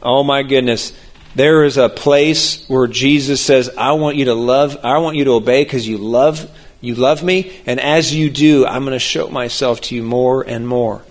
[0.00, 0.92] Oh my goodness.
[1.38, 5.24] There is a place where Jesus says, I want you to love, I want you
[5.24, 9.00] to obey because you love you love me, and as you do, I'm going to
[9.00, 11.02] show myself to you more and more.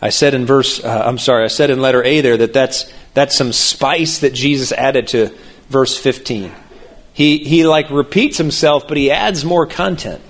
[0.00, 2.90] I said in verse, uh, I'm sorry, I said in letter A there that that's,
[3.12, 5.30] that's some spice that Jesus added to
[5.68, 6.52] verse 15.
[7.12, 10.22] He, he like repeats himself, but he adds more content.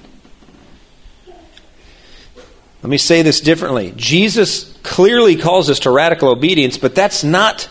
[2.83, 3.93] Let me say this differently.
[3.97, 7.69] Jesus clearly calls us to radical obedience, but that's not,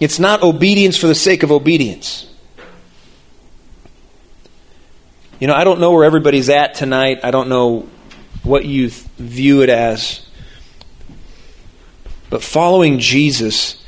[0.00, 2.26] it's not obedience for the sake of obedience.
[5.38, 7.20] You know, I don't know where everybody's at tonight.
[7.22, 7.88] I don't know
[8.42, 10.26] what you th- view it as.
[12.30, 13.82] But following Jesus,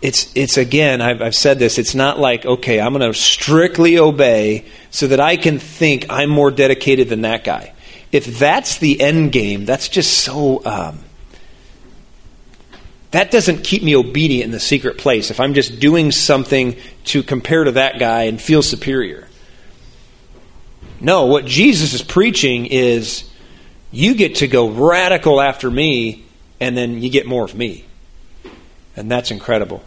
[0.00, 3.98] it's, it's again, I've, I've said this, it's not like, okay, I'm going to strictly
[3.98, 7.74] obey so that I can think I'm more dedicated than that guy.
[8.10, 10.64] If that's the end game, that's just so.
[10.64, 10.98] Um,
[13.12, 17.22] that doesn't keep me obedient in the secret place if I'm just doing something to
[17.22, 19.28] compare to that guy and feel superior.
[21.00, 23.28] No, what Jesus is preaching is
[23.90, 26.24] you get to go radical after me,
[26.60, 27.84] and then you get more of me.
[28.96, 29.82] And that's incredible.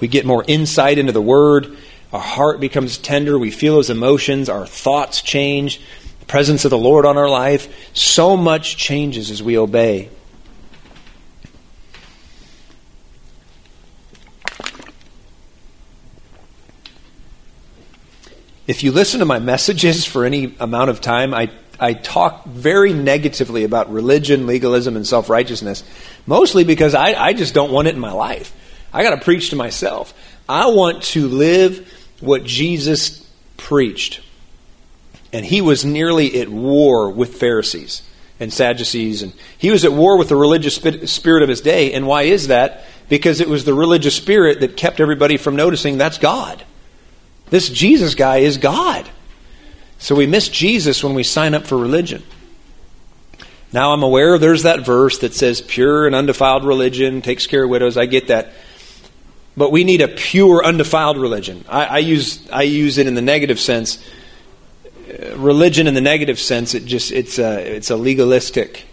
[0.00, 1.76] We get more insight into the Word.
[2.12, 3.38] Our heart becomes tender.
[3.38, 4.48] We feel His emotions.
[4.48, 5.80] Our thoughts change.
[6.20, 7.90] The presence of the Lord on our life.
[7.92, 10.10] So much changes as we obey.
[18.66, 22.92] If you listen to my messages for any amount of time, I, I talk very
[22.92, 25.84] negatively about religion, legalism, and self righteousness,
[26.26, 28.52] mostly because I, I just don't want it in my life.
[28.92, 30.14] I got to preach to myself.
[30.48, 34.20] I want to live what Jesus preached.
[35.32, 38.02] And he was nearly at war with Pharisees
[38.40, 41.92] and Sadducees, and he was at war with the religious spirit of his day.
[41.92, 42.84] And why is that?
[43.08, 46.64] Because it was the religious spirit that kept everybody from noticing that's God.
[47.50, 49.08] This Jesus guy is God.
[49.98, 52.22] So we miss Jesus when we sign up for religion.
[53.72, 57.70] Now I'm aware there's that verse that says pure and undefiled religion takes care of
[57.70, 57.96] widows.
[57.96, 58.52] I get that.
[59.56, 61.64] But we need a pure, undefiled religion.
[61.68, 64.02] I, I use I use it in the negative sense.
[65.08, 68.86] Uh, religion in the negative sense, it just it's a it's a legalistic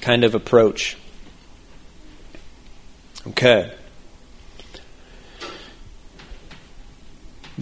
[0.00, 0.96] kind of approach.
[3.26, 3.72] Okay.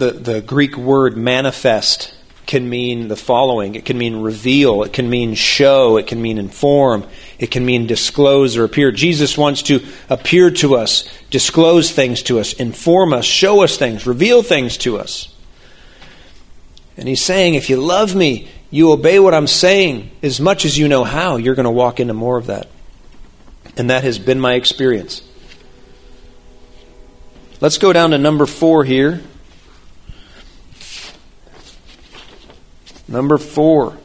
[0.01, 2.11] The, the Greek word manifest
[2.47, 6.39] can mean the following it can mean reveal, it can mean show, it can mean
[6.39, 7.05] inform,
[7.37, 8.91] it can mean disclose or appear.
[8.91, 14.07] Jesus wants to appear to us, disclose things to us, inform us, show us things,
[14.07, 15.35] reveal things to us.
[16.97, 20.79] And he's saying, if you love me, you obey what I'm saying as much as
[20.79, 22.69] you know how, you're going to walk into more of that.
[23.77, 25.21] And that has been my experience.
[27.59, 29.21] Let's go down to number four here.
[33.11, 33.97] Number four.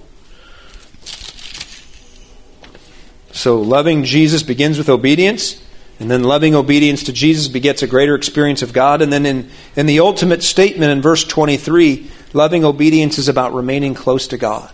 [3.31, 5.63] So, loving Jesus begins with obedience.
[5.99, 9.01] And then loving obedience to Jesus begets a greater experience of God.
[9.01, 13.95] And then in, in the ultimate statement in verse 23, loving obedience is about remaining
[13.95, 14.71] close to God.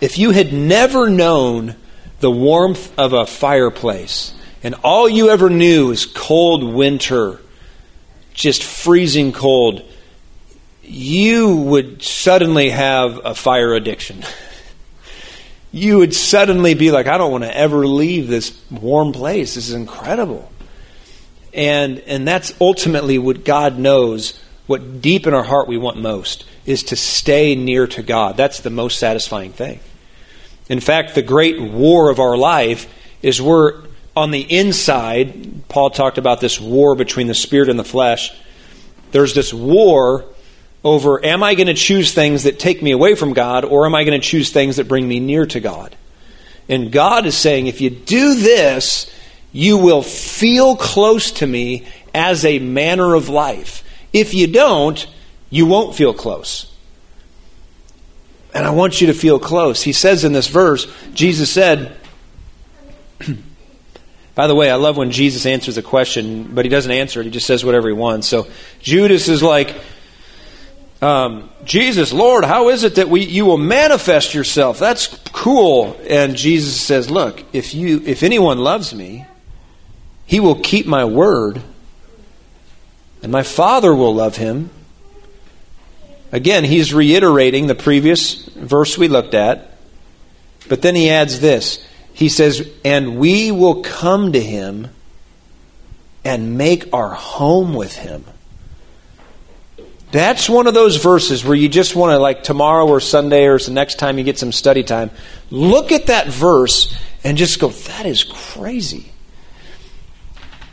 [0.00, 1.74] If you had never known
[2.20, 4.32] the warmth of a fireplace,
[4.62, 7.40] and all you ever knew is cold winter,
[8.32, 9.82] just freezing cold,
[10.88, 14.24] you would suddenly have a fire addiction.
[15.72, 19.54] you would suddenly be like, I don't want to ever leave this warm place.
[19.54, 20.50] This is incredible.
[21.52, 26.44] And, and that's ultimately what God knows, what deep in our heart we want most,
[26.66, 28.36] is to stay near to God.
[28.36, 29.80] That's the most satisfying thing.
[30.68, 33.82] In fact, the great war of our life is we're
[34.14, 35.68] on the inside.
[35.68, 38.32] Paul talked about this war between the spirit and the flesh.
[39.12, 40.26] There's this war
[40.84, 43.94] over am I going to choose things that take me away from God or am
[43.94, 45.96] I going to choose things that bring me near to God?
[46.68, 49.12] And God is saying, if you do this,
[49.52, 53.84] you will feel close to me as a manner of life.
[54.12, 55.06] If you don't,
[55.50, 56.72] you won't feel close.
[58.54, 59.82] And I want you to feel close.
[59.82, 61.96] He says in this verse, Jesus said,
[64.34, 67.24] by the way, I love when Jesus answers a question, but he doesn't answer it.
[67.24, 68.26] He just says whatever he wants.
[68.26, 68.46] So
[68.80, 69.74] Judas is like,
[71.00, 74.78] um, Jesus, Lord, how is it that we you will manifest yourself?
[74.78, 75.96] That's cool.
[76.08, 79.26] And Jesus says, Look, if you if anyone loves me,
[80.26, 81.62] he will keep my word,
[83.22, 84.70] and my Father will love him.
[86.32, 89.78] Again, he's reiterating the previous verse we looked at,
[90.68, 91.86] but then he adds this.
[92.12, 94.88] He says, And we will come to him
[96.24, 98.24] and make our home with him.
[100.10, 103.58] That's one of those verses where you just want to, like tomorrow or Sunday or
[103.58, 105.10] the next time you get some study time,
[105.50, 109.12] look at that verse and just go, that is crazy.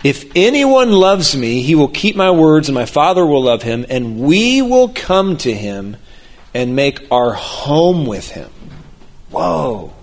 [0.03, 3.85] If anyone loves me, he will keep my words, and my Father will love him,
[3.89, 5.97] and we will come to him
[6.53, 8.51] and make our home with him.
[9.31, 9.93] Whoa.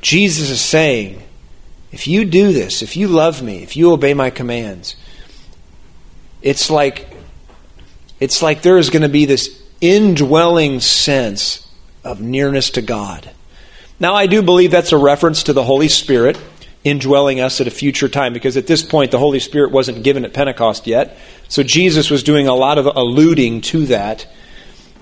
[0.00, 1.22] Jesus is saying,
[1.90, 4.94] if you do this, if you love me, if you obey my commands,
[6.42, 7.08] it's like
[8.20, 11.68] it's like there is going to be this indwelling sense
[12.04, 13.30] of nearness to God.
[13.98, 16.38] Now, I do believe that's a reference to the Holy Spirit
[16.84, 20.24] indwelling us at a future time because at this point the Holy Spirit wasn't given
[20.24, 21.16] at Pentecost yet.
[21.48, 24.26] So Jesus was doing a lot of alluding to that.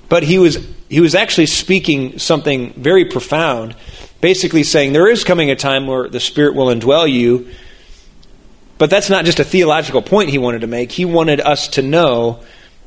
[0.09, 3.76] But he was he was actually speaking something very profound,
[4.20, 7.48] basically saying there is coming a time where the Spirit will indwell you
[8.80, 10.90] but that's not just a theological point he wanted to make.
[10.90, 12.40] He wanted us to know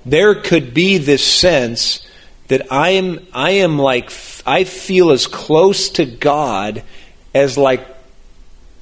[0.03, 2.03] there could be this sense
[2.47, 4.11] that I am I am like
[4.43, 6.81] I feel as close to God
[7.35, 7.85] as like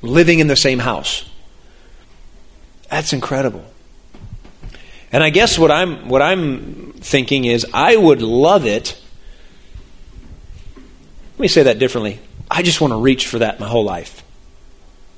[0.02, 1.30] living in the same house.
[2.89, 3.65] That's incredible.
[5.12, 8.97] And I guess what I'm what I'm thinking is I would love it.
[11.34, 12.21] Let me say that differently.
[12.50, 14.24] I just want to reach for that my whole life.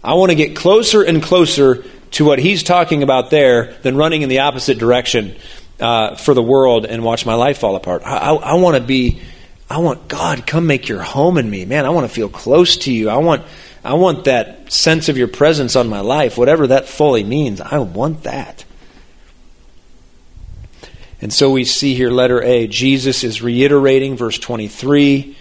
[0.04, 4.22] I want to get closer and closer to what he's talking about there than running
[4.22, 5.36] in the opposite direction
[5.80, 8.04] uh, for the world and watch my life fall apart.
[8.06, 9.22] I, I, I want to be,
[9.70, 11.86] I want God come make your home in me, man.
[11.86, 13.10] I want to feel close to you.
[13.10, 13.44] I want,
[13.84, 17.62] I want that sense of your presence on my life, whatever that fully means.
[17.62, 18.66] I want that.
[21.22, 25.38] And so we see here, letter A, Jesus is reiterating verse 23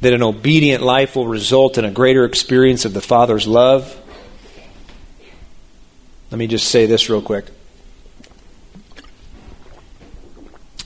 [0.00, 4.00] that an obedient life will result in a greater experience of the Father's love.
[6.30, 7.46] Let me just say this real quick.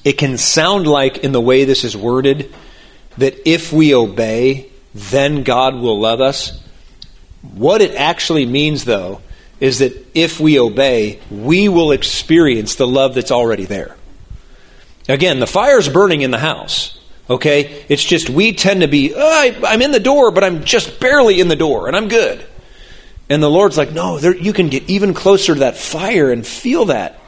[0.05, 2.55] It can sound like, in the way this is worded,
[3.18, 6.62] that if we obey, then God will love us.
[7.55, 9.20] What it actually means, though,
[9.61, 13.96] is that if we obey, we will experience the love that's already there.
[15.09, 16.99] Again, the fire's burning in the house.
[17.30, 17.84] Okay?
[17.88, 20.98] It's just we tend to be, oh, I, am in the door, but I'm just
[20.98, 22.44] barely in the door, and I'm good.
[23.31, 26.44] And the Lord's like, no, there, you can get even closer to that fire and
[26.44, 27.20] feel that.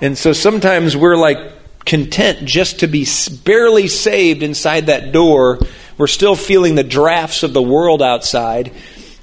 [0.00, 1.38] And so sometimes we're like
[1.84, 3.06] content just to be
[3.44, 5.60] barely saved inside that door.
[5.96, 8.72] We're still feeling the drafts of the world outside.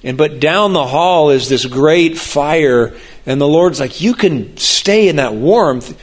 [0.03, 2.95] And but down the hall is this great fire,
[3.25, 5.99] and the Lord's like, you can stay in that warmth.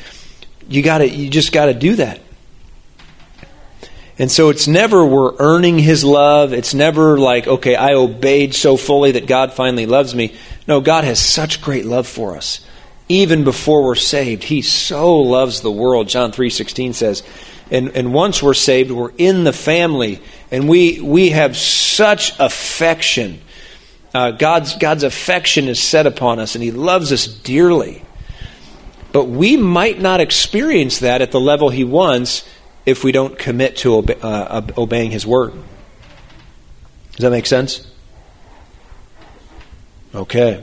[0.69, 2.21] You got to, you just got to do that.
[4.19, 6.53] And so it's never we're earning his love.
[6.53, 10.35] It's never like, okay, I obeyed so fully that God finally loves me.
[10.69, 12.65] No, God has such great love for us
[13.09, 14.45] even before we're saved.
[14.45, 16.09] He so loves the world.
[16.09, 17.23] John 3:16 says,
[17.71, 23.41] and, and once we're saved, we're in the family, and we we have such affection.
[24.15, 28.03] Uh, God's God's affection is set upon us, and He loves us dearly.
[29.13, 32.47] But we might not experience that at the level He wants
[32.85, 35.53] if we don't commit to obe- uh, obeying His word.
[37.13, 37.87] Does that make sense?
[40.15, 40.63] Okay.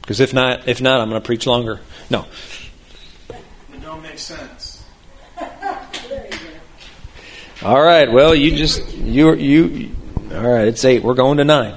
[0.00, 1.80] Because if not, if not, I'm going to preach longer.
[2.10, 2.26] No.
[3.30, 4.84] It don't make sense.
[7.62, 8.10] All right.
[8.10, 9.94] Well, you just you you.
[10.32, 10.68] All right.
[10.68, 11.02] It's eight.
[11.02, 11.74] We're going to nine.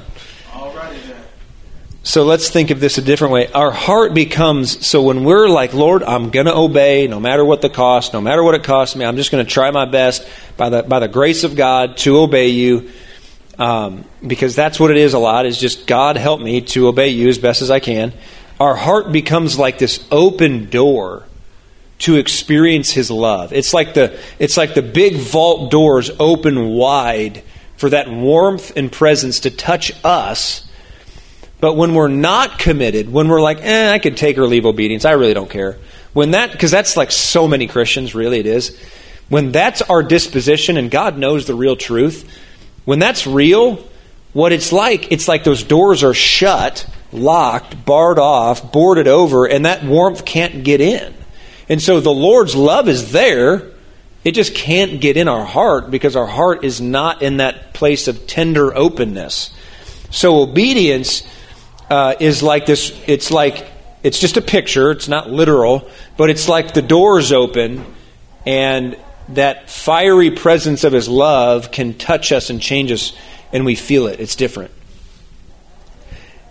[2.03, 3.51] So let's think of this a different way.
[3.51, 7.61] Our heart becomes so when we're like, Lord, I'm going to obey no matter what
[7.61, 9.05] the cost, no matter what it costs me.
[9.05, 10.27] I'm just going to try my best
[10.57, 12.89] by the by the grace of God to obey you.
[13.59, 17.09] Um, because that's what it is a lot is just God help me to obey
[17.09, 18.13] you as best as I can.
[18.59, 21.27] Our heart becomes like this open door
[21.99, 23.53] to experience His love.
[23.53, 27.43] It's like the it's like the big vault doors open wide
[27.77, 30.67] for that warmth and presence to touch us.
[31.61, 35.05] But when we're not committed, when we're like, eh, I could take or leave obedience,
[35.05, 35.77] I really don't care.
[36.11, 38.77] When that, because that's like so many Christians, really it is.
[39.29, 42.27] When that's our disposition, and God knows the real truth,
[42.83, 43.87] when that's real,
[44.33, 49.65] what it's like, it's like those doors are shut, locked, barred off, boarded over, and
[49.65, 51.13] that warmth can't get in.
[51.69, 53.71] And so the Lord's love is there.
[54.23, 58.07] It just can't get in our heart because our heart is not in that place
[58.07, 59.53] of tender openness.
[60.09, 61.23] So obedience
[61.91, 62.97] uh, is like this.
[63.05, 63.67] It's like
[64.01, 64.91] it's just a picture.
[64.91, 67.85] It's not literal, but it's like the doors open,
[68.45, 68.97] and
[69.29, 73.11] that fiery presence of His love can touch us and change us,
[73.51, 74.21] and we feel it.
[74.21, 74.71] It's different.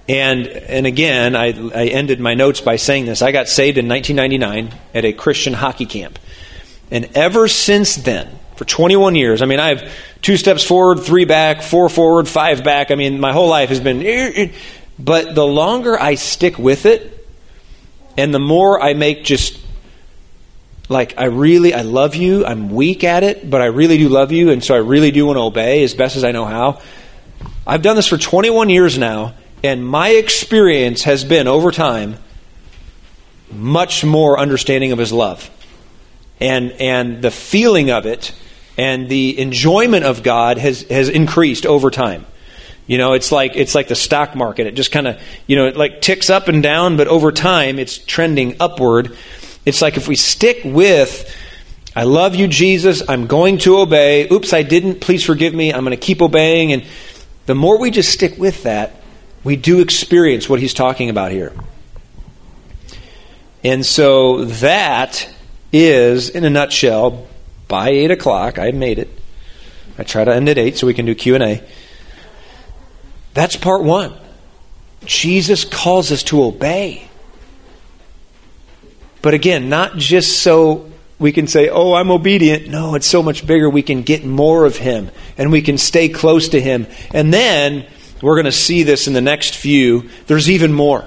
[0.06, 3.22] And and again, I, I ended my notes by saying this.
[3.22, 6.18] I got saved in 1999 at a Christian hockey camp,
[6.90, 11.24] and ever since then, for 21 years, I mean, I have two steps forward, three
[11.24, 12.90] back, four forward, five back.
[12.90, 14.02] I mean, my whole life has been.
[15.02, 17.26] But the longer I stick with it,
[18.16, 19.58] and the more I make just
[20.90, 22.44] like I really I love you.
[22.44, 25.24] I'm weak at it, but I really do love you, and so I really do
[25.24, 26.82] want to obey as best as I know how.
[27.66, 32.16] I've done this for 21 years now, and my experience has been over time
[33.50, 35.50] much more understanding of his love.
[36.40, 38.32] And and the feeling of it
[38.76, 42.26] and the enjoyment of God has has increased over time.
[42.86, 44.66] You know, it's like it's like the stock market.
[44.66, 47.78] It just kind of, you know, it like ticks up and down, but over time
[47.78, 49.16] it's trending upward.
[49.64, 51.32] It's like if we stick with,
[51.94, 54.28] I love you, Jesus, I'm going to obey.
[54.30, 55.00] Oops, I didn't.
[55.00, 55.72] Please forgive me.
[55.72, 56.72] I'm going to keep obeying.
[56.72, 56.84] And
[57.46, 58.92] the more we just stick with that,
[59.44, 61.52] we do experience what he's talking about here.
[63.62, 65.28] And so that
[65.72, 67.26] is, in a nutshell,
[67.68, 69.08] by 8 o'clock, I made it.
[69.98, 71.62] I try to end at 8 so we can do Q&A.
[73.34, 74.14] That's part one.
[75.04, 77.08] Jesus calls us to obey.
[79.22, 82.68] But again, not just so we can say, oh, I'm obedient.
[82.68, 83.68] No, it's so much bigger.
[83.68, 86.86] We can get more of Him and we can stay close to Him.
[87.12, 87.86] And then
[88.22, 90.08] we're going to see this in the next few.
[90.26, 91.04] There's even more.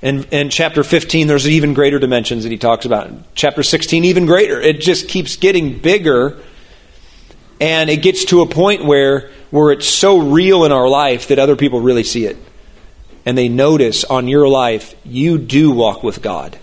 [0.00, 3.10] In, in chapter 15, there's even greater dimensions that he talks about.
[3.34, 4.60] Chapter 16, even greater.
[4.60, 6.40] It just keeps getting bigger.
[7.60, 11.38] And it gets to a point where, where it's so real in our life that
[11.38, 12.36] other people really see it.
[13.24, 16.58] And they notice on your life, you do walk with God.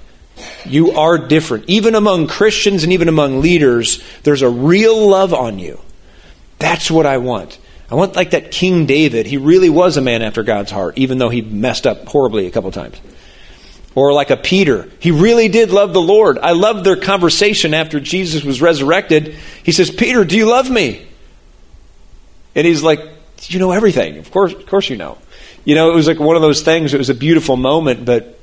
[0.66, 1.66] You are different.
[1.68, 5.80] Even among Christians and even among leaders, there's a real love on you.
[6.60, 7.60] That's what I want.
[7.90, 9.28] I want like that King David.
[9.28, 12.52] He really was a man after God's heart, even though he messed up horribly a
[12.52, 13.00] couple times.
[13.94, 14.90] Or like a Peter.
[15.00, 16.38] He really did love the Lord.
[16.40, 19.36] I love their conversation after Jesus was resurrected.
[19.64, 21.08] He says, Peter, do you love me?
[22.56, 23.02] And he's like,
[23.44, 24.18] You know everything.
[24.18, 25.18] Of course, of course you know.
[25.64, 26.94] You know, it was like one of those things.
[26.94, 28.38] It was a beautiful moment, but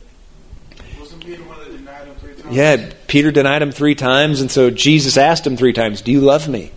[0.98, 2.56] Wasn't Peter denied him three times?
[2.56, 6.20] yeah, Peter denied him three times, and so Jesus asked him three times, Do you
[6.20, 6.72] love me?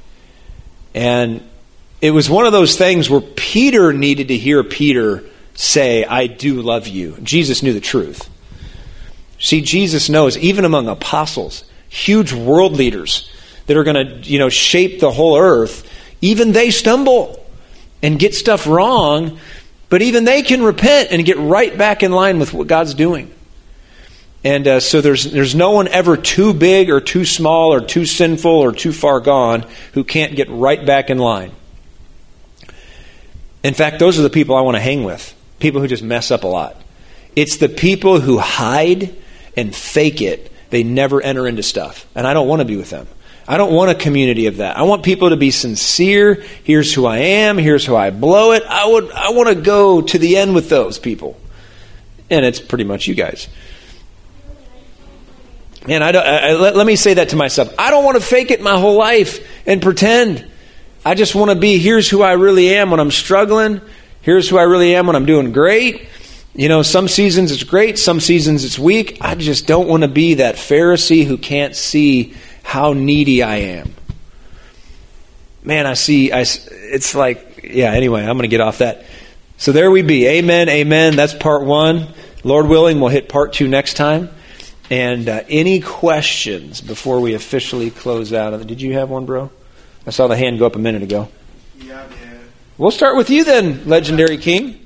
[0.94, 1.42] And
[2.02, 5.24] it was one of those things where Peter needed to hear Peter
[5.56, 7.18] say, I do love you.
[7.24, 8.30] Jesus knew the truth.
[9.40, 13.30] See, Jesus knows, even among apostles, huge world leaders
[13.68, 15.90] that are going to, you know, shape the whole earth,
[16.26, 17.46] even they stumble
[18.02, 19.40] and get stuff wrong,
[19.90, 23.32] but even they can repent and get right back in line with what God's doing.
[24.44, 28.06] And uh, so there's, there's no one ever too big or too small or too
[28.06, 31.52] sinful or too far gone who can't get right back in line.
[33.64, 36.32] In fact, those are the people I want to hang with people who just mess
[36.32, 36.76] up a lot.
[37.36, 39.16] It's the people who hide
[39.56, 40.52] and fake it.
[40.70, 42.08] They never enter into stuff.
[42.16, 43.08] And I don't want to be with them.
[43.48, 44.78] I don't want a community of that.
[44.78, 46.44] I want people to be sincere.
[46.64, 47.58] Here's who I am.
[47.58, 48.64] Here's how I blow it.
[48.64, 51.40] I would I want to go to the end with those people.
[52.30, 53.48] And it's pretty much you guys.
[55.88, 57.74] And I, don't, I let, let me say that to myself.
[57.78, 60.44] I don't want to fake it my whole life and pretend.
[61.06, 63.82] I just want to be here's who I really am when I'm struggling.
[64.22, 66.10] Here's who I really am when I'm doing great.
[66.56, 69.20] You know, some seasons it's great, some seasons it's weak.
[69.22, 72.34] I just don't want to be that Pharisee who can't see
[72.66, 73.94] how needy I am.
[75.64, 79.06] Man, I see, I, it's like, yeah, anyway, I'm going to get off that.
[79.58, 80.28] So there we be.
[80.28, 81.16] Amen, amen.
[81.16, 82.08] That's part one.
[82.44, 84.30] Lord willing, we'll hit part two next time.
[84.90, 88.68] And uh, any questions before we officially close out?
[88.68, 89.50] Did you have one, bro?
[90.06, 91.30] I saw the hand go up a minute ago.
[91.80, 92.40] Yeah, I did.
[92.78, 94.86] We'll start with you then, legendary king.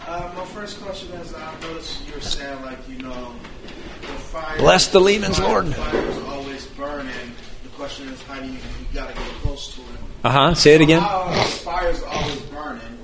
[0.00, 3.34] Uh, my first question is I noticed you were saying, like, you know,
[4.00, 4.58] the fire.
[4.58, 5.74] Bless the Lehman's Lord.
[5.74, 7.12] Fire is always burning.
[7.64, 9.86] The question is, how do you, you got to get close to it?
[10.22, 10.54] Uh huh.
[10.54, 11.00] Say it again.
[11.00, 12.98] How the fire is always burning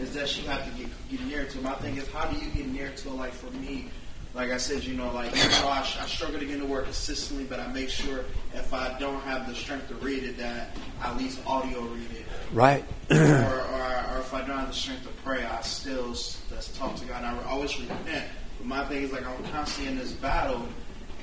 [0.00, 1.62] is that you have to get, get near to it.
[1.62, 3.14] My thing is, how do you get near to it?
[3.14, 3.90] Like, for me,
[4.34, 6.84] like I said, you know, like, you know, I, I struggle to get into work
[6.84, 10.76] consistently, but I make sure if I don't have the strength to read it, that
[11.02, 12.84] I at least audio read it Right.
[13.10, 16.96] or, or, or if I don't have the strength to pray, I still just talk
[16.96, 17.24] to God.
[17.24, 18.24] And I always repent.
[18.58, 20.66] But my thing is like I'm constantly in this battle,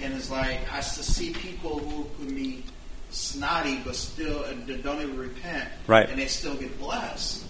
[0.02, 2.64] and it's like I see people who could be
[3.10, 6.10] snotty, but still and don't even repent, Right.
[6.10, 7.45] And they still get blessed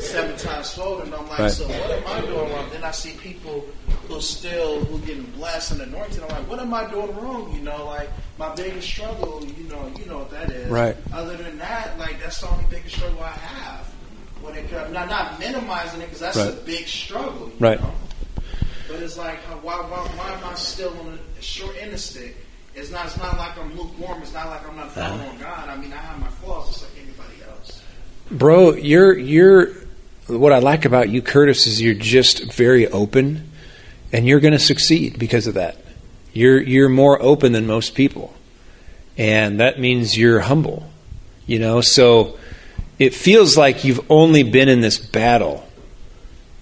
[0.00, 1.50] seven times fold, and I'm like, Right.
[1.50, 2.68] so what am I doing wrong?
[2.72, 3.64] Then I see people
[4.08, 6.22] who still who getting blessed and anointed.
[6.22, 7.54] I'm like, what am I doing wrong?
[7.54, 9.44] You know, like my biggest struggle.
[9.44, 10.70] You know, you know what that is.
[10.70, 10.96] Right.
[11.12, 13.86] Other than that, like that's the only biggest struggle I have
[14.42, 14.92] when it comes.
[14.92, 17.50] Not not minimizing it because that's a big struggle.
[17.58, 17.80] Right.
[17.80, 17.94] Know?
[18.88, 22.36] But it's like, why, why, why am I still on the short end of stick?
[22.74, 23.06] It's not.
[23.06, 24.20] It's not like I'm lukewarm.
[24.22, 25.16] It's not like I'm not Uh-huh.
[25.18, 25.68] following God.
[25.68, 27.80] I mean, I have my flaws just like anybody else.
[28.30, 29.68] Bro, you're you're
[30.26, 33.50] what I like about you, Curtis, is you're just very open
[34.12, 35.76] and you're gonna succeed because of that.
[36.32, 38.34] You're you're more open than most people.
[39.16, 40.90] And that means you're humble.
[41.46, 42.36] You know, so
[42.98, 45.64] it feels like you've only been in this battle.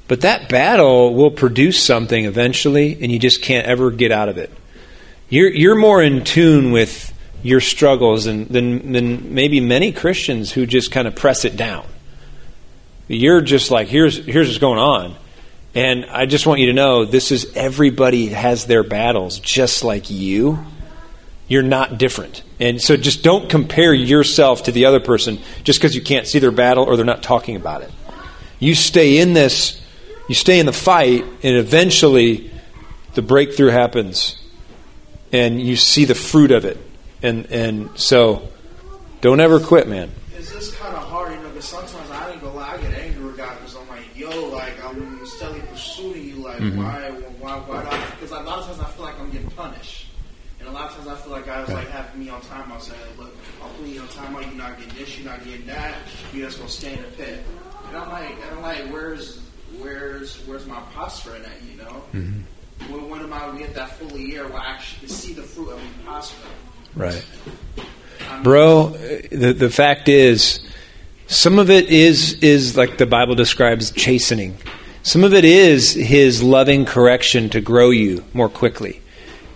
[0.09, 4.37] But that battle will produce something eventually and you just can't ever get out of
[4.37, 4.51] it.
[5.33, 7.11] You're you're more in tune with
[7.43, 11.87] your struggles than, than, than maybe many Christians who just kind of press it down.
[13.09, 15.17] You're just like, here's, here's what's going on.
[15.75, 20.11] And I just want you to know this is everybody has their battles just like
[20.11, 20.67] you.
[21.49, 22.43] You're not different.
[22.61, 26.41] And so just don't compare yourself to the other person just because you can't see
[26.41, 27.91] their battle or they're not talking about it.
[28.59, 29.81] You stay in this,
[30.29, 32.51] you stay in the fight, and eventually
[33.15, 34.37] the breakthrough happens
[35.33, 36.79] and you see the fruit of it.
[37.23, 38.49] And and so
[39.21, 40.11] don't ever quit, man.
[40.37, 42.95] It's just kind of hard, you know, because sometimes I ain't gonna lie, I get
[42.95, 46.79] angry with God because I'm like, yo, like, I'm steadily pursuing you, like, Mm-hmm.
[46.79, 50.07] why, why, why, because a lot of times I feel like I'm getting punished.
[50.59, 52.71] And a lot of times I feel like God's like having me on time.
[52.71, 55.67] I'll say, look, I'll put you on time you're not getting this, you're not getting
[55.67, 55.95] that,
[56.33, 57.41] you're just gonna stay in the pit.
[57.89, 59.41] And I'm like, and I'm like, where's,
[59.81, 62.03] where's, where's my posture in that, you know?
[62.13, 62.41] Mm-hmm.
[62.89, 65.71] When, when am I gonna get that full year where I actually see the fruit
[65.71, 66.49] of me prosper?
[66.95, 67.25] Right.
[68.43, 68.89] Bro,
[69.31, 70.61] the the fact is
[71.27, 74.57] some of it is is like the Bible describes chastening.
[75.03, 79.01] Some of it is his loving correction to grow you more quickly.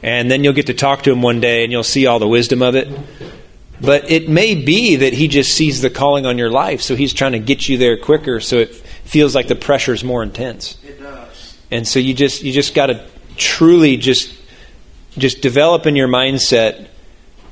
[0.02, 2.28] And then you'll get to talk to him one day and you'll see all the
[2.28, 2.88] wisdom of it.
[3.80, 7.12] But it may be that he just sees the calling on your life, so he's
[7.12, 10.78] trying to get you there quicker so it feels like the pressure is more intense.
[10.82, 11.05] It does.
[11.70, 13.04] And so you just you just got to
[13.36, 14.32] truly just
[15.18, 16.88] just develop in your mindset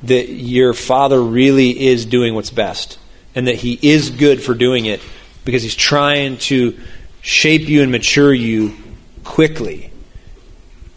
[0.03, 2.99] that your father really is doing what's best
[3.33, 5.01] and that he is good for doing it
[5.43, 6.77] because he's trying to
[7.21, 8.75] shape you and mature you
[9.23, 9.91] quickly.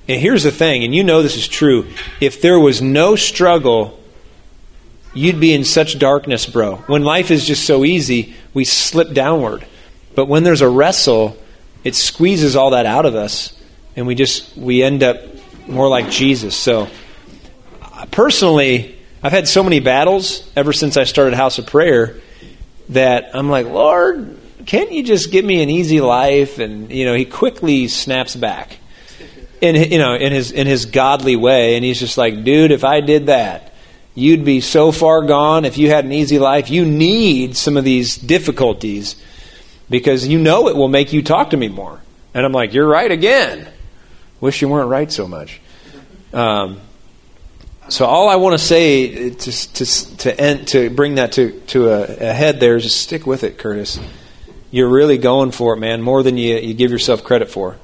[0.06, 1.86] And here's the thing, and you know this is true.
[2.20, 3.98] If there was no struggle,
[5.12, 6.76] you'd be in such darkness, bro.
[6.86, 9.66] When life is just so easy, we slip downward.
[10.14, 11.36] But when there's a wrestle,
[11.84, 13.58] it squeezes all that out of us
[13.98, 15.16] and we just we end up
[15.66, 16.56] more like Jesus.
[16.56, 16.88] So
[17.82, 22.20] uh, personally, I've had so many battles ever since I started House of Prayer
[22.90, 26.60] that I'm like, Lord, can't you just give me an easy life?
[26.60, 28.76] And you know, he quickly snaps back
[29.60, 32.84] in you know in his in his godly way, and he's just like, dude, if
[32.84, 33.74] I did that,
[34.14, 35.64] you'd be so far gone.
[35.64, 39.16] If you had an easy life, you need some of these difficulties
[39.90, 42.00] because you know it will make you talk to me more.
[42.34, 43.68] And I'm like, You're right again.
[44.40, 45.60] Wish you weren't right so much.
[46.32, 46.80] Um,
[47.88, 51.88] so all I want to say to to to end to bring that to to
[51.88, 53.98] a, a head there is just stick with it, Curtis.
[54.70, 57.78] You're really going for it, man, more than you, you give yourself credit for.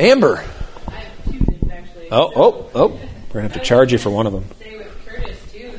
[0.00, 0.44] Amber.
[0.88, 2.08] I have two things actually.
[2.10, 2.88] Oh, oh, oh.
[2.88, 4.44] We're gonna have to charge you for one of them.
[4.58, 5.72] Say with Curtis too.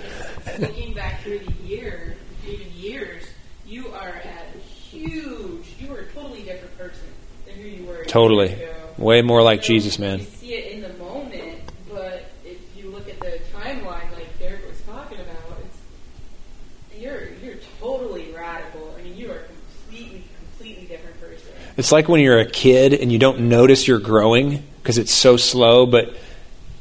[0.60, 2.16] looking back through the year,
[2.48, 3.24] even years,
[3.66, 4.56] you are at
[4.90, 5.76] huge.
[5.78, 7.08] You are a totally different person
[7.46, 8.03] than who you were.
[8.14, 8.56] Totally.
[9.00, 10.20] Way more like so Jesus, man.
[10.20, 11.60] You see it in the moment,
[11.90, 17.58] but if you look at the timeline, like Derek was talking about, it's you're you're
[17.82, 18.96] totally radical.
[18.98, 21.52] I mean, you are completely, completely different person.
[21.76, 25.36] It's like when you're a kid and you don't notice you're growing because it's so
[25.36, 26.16] slow, but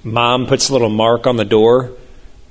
[0.04, 1.92] mom puts a little mark on the door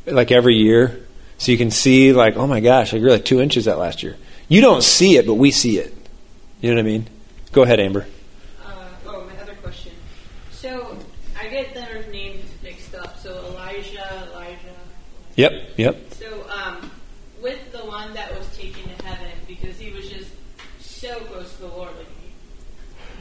[0.07, 1.05] like every year.
[1.37, 4.01] So you can see, like, oh my gosh, I grew like two inches that last
[4.01, 4.17] year.
[4.47, 5.93] You don't see it, but we see it.
[6.61, 7.07] You know what I mean?
[7.51, 8.07] Go ahead, Amber.
[8.63, 8.73] Uh,
[9.07, 9.91] oh, my other question.
[10.61, 10.95] So
[11.39, 13.17] I get their names mixed up.
[13.17, 14.59] So Elijah, Elijah.
[15.35, 16.13] Yep, yep.
[16.13, 16.91] So um,
[17.41, 20.29] with the one that was taken to heaven, because he was just
[20.79, 22.05] so close to the Lord, like,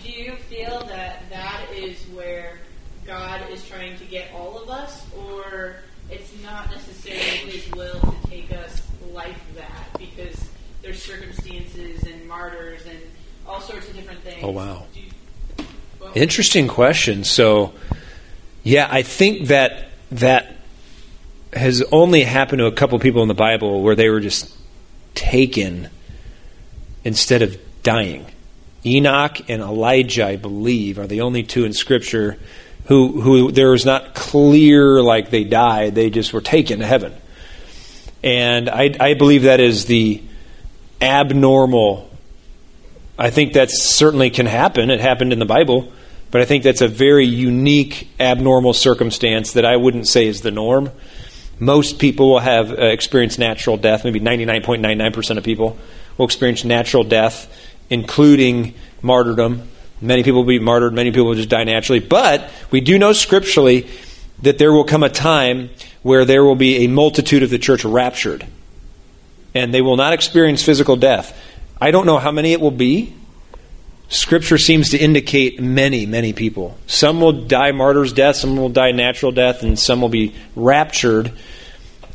[0.03, 2.59] do you feel that that is where
[3.07, 5.77] God is trying to get all of us, or
[6.11, 8.83] it's not necessarily His will to take us
[9.15, 10.47] like that because
[10.83, 12.99] there's circumstances and martyrs and
[13.47, 14.41] all sorts of different things.
[14.43, 14.65] Oh wow!
[14.65, 14.87] Well,
[16.15, 17.25] Interesting question.
[17.25, 17.73] So,
[18.63, 20.57] yeah, I think that that
[21.53, 24.55] has only happened to a couple people in the Bible where they were just
[25.15, 25.89] taken
[27.05, 28.27] instead of dying.
[28.85, 32.39] Enoch and Elijah, I believe, are the only two in Scripture
[32.87, 37.15] who, who there was not clear like they died, they just were taken to heaven.
[38.23, 40.23] And I, I believe that is the
[41.01, 42.11] abnormal.
[43.19, 44.91] I think that certainly can happen.
[44.91, 45.93] It happened in the Bible.
[46.31, 50.51] But I think that's a very unique, abnormal circumstance that I wouldn't say is the
[50.51, 50.91] norm.
[51.59, 54.05] Most people will have uh, experienced natural death.
[54.05, 55.77] Maybe 99.99% of people
[56.17, 57.53] will experience natural death,
[57.91, 59.69] including martyrdom.
[60.01, 62.01] Many people will be martyred, many people will just die naturally.
[62.01, 63.89] But we do know scripturally
[64.43, 65.71] that there will come a time
[66.03, 68.47] where there will be a multitude of the church raptured.
[69.55, 71.37] And they will not experience physical death.
[71.81, 73.15] I don't know how many it will be.
[74.11, 76.77] Scripture seems to indicate many, many people.
[76.89, 81.33] Some will die martyr's death, some will die natural death, and some will be raptured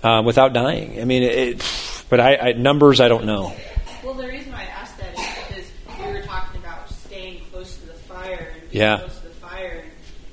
[0.04, 1.00] uh, without dying.
[1.00, 3.56] I mean, it, but I, I, numbers I don't know.
[4.04, 5.18] Well, the reason why I asked that
[5.58, 8.98] is because we were talking about staying close to the fire and being yeah.
[8.98, 9.86] close to the fire.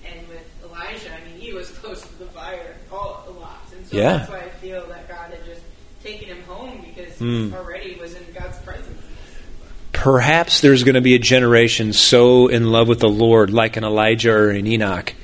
[0.04, 3.62] And, and, with Elijah, I mean, he was close to the fire all, a lot.
[3.76, 4.18] And so yeah.
[4.18, 5.62] that's why I feel that God had just
[6.02, 7.54] taken him home because mm.
[7.54, 9.00] already was in God's presence.
[10.02, 13.84] Perhaps there's going to be a generation so in love with the Lord, like an
[13.84, 15.14] Elijah or an Enoch,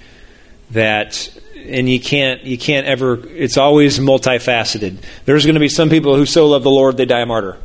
[0.70, 4.98] that and you can't you can't ever it's always multifaceted.
[5.24, 7.58] There's going to be some people who so love the Lord they die a martyr.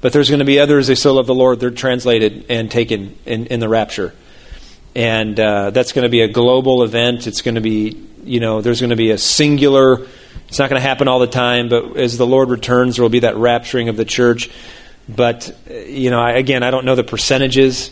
[0.00, 3.18] But there's going to be others they so love the Lord they're translated and taken
[3.26, 4.14] in, in the rapture
[4.94, 7.26] and uh, that's going to be a global event.
[7.26, 10.06] It's going to be, you know, there's going to be a singular.
[10.48, 13.10] It's not going to happen all the time, but as the Lord returns, there will
[13.10, 14.50] be that rapturing of the church.
[15.14, 17.90] But you know, I, again, I don't know the percentages.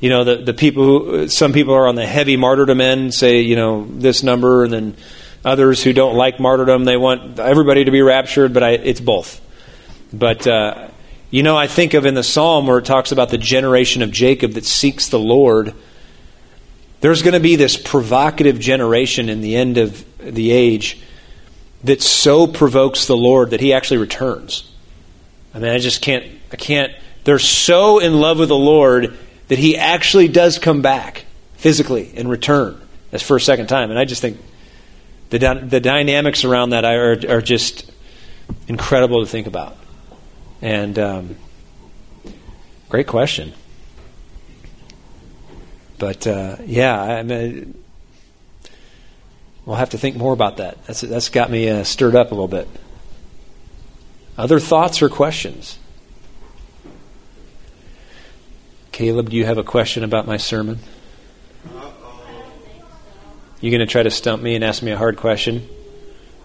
[0.00, 3.40] You know, the the people who some people are on the heavy martyrdom end say,
[3.40, 4.96] you know, this number, and then
[5.44, 8.52] others who don't like martyrdom, they want everybody to be raptured.
[8.52, 9.40] But I, it's both.
[10.12, 10.88] But uh,
[11.30, 14.10] you know, I think of in the psalm where it talks about the generation of
[14.10, 15.74] Jacob that seeks the Lord
[17.02, 21.02] there's going to be this provocative generation in the end of the age
[21.82, 24.70] that so provokes the Lord that he actually returns.
[25.52, 26.92] I mean, I just can't, I can't,
[27.24, 31.24] they're so in love with the Lord that he actually does come back
[31.54, 32.80] physically and return
[33.10, 33.90] as for a second time.
[33.90, 34.38] And I just think
[35.30, 37.90] the, the dynamics around that are, are just
[38.68, 39.76] incredible to think about.
[40.60, 41.36] And um,
[42.88, 43.52] great question.
[45.98, 47.74] But uh, yeah, I mean,
[49.64, 50.84] we'll have to think more about that.
[50.86, 52.68] That's that's got me uh, stirred up a little bit.
[54.36, 55.78] Other thoughts or questions?
[58.92, 60.78] Caleb, do you have a question about my sermon?
[63.60, 65.66] You going to try to stump me and ask me a hard question?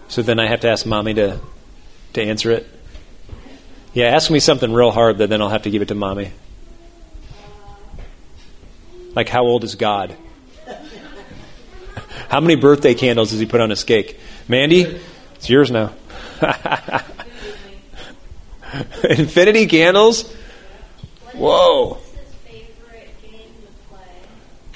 [0.08, 1.40] So then I have to ask mommy to
[2.14, 2.66] to answer it.
[3.92, 6.32] Yeah, ask me something real hard, that then I'll have to give it to mommy.
[9.14, 10.16] Like, how old is God?
[12.28, 14.20] How many birthday candles does he put on his cake?
[14.48, 15.00] Mandy,
[15.34, 15.92] it's yours now.
[19.04, 20.30] Infinity candles?
[21.32, 21.98] Whoa.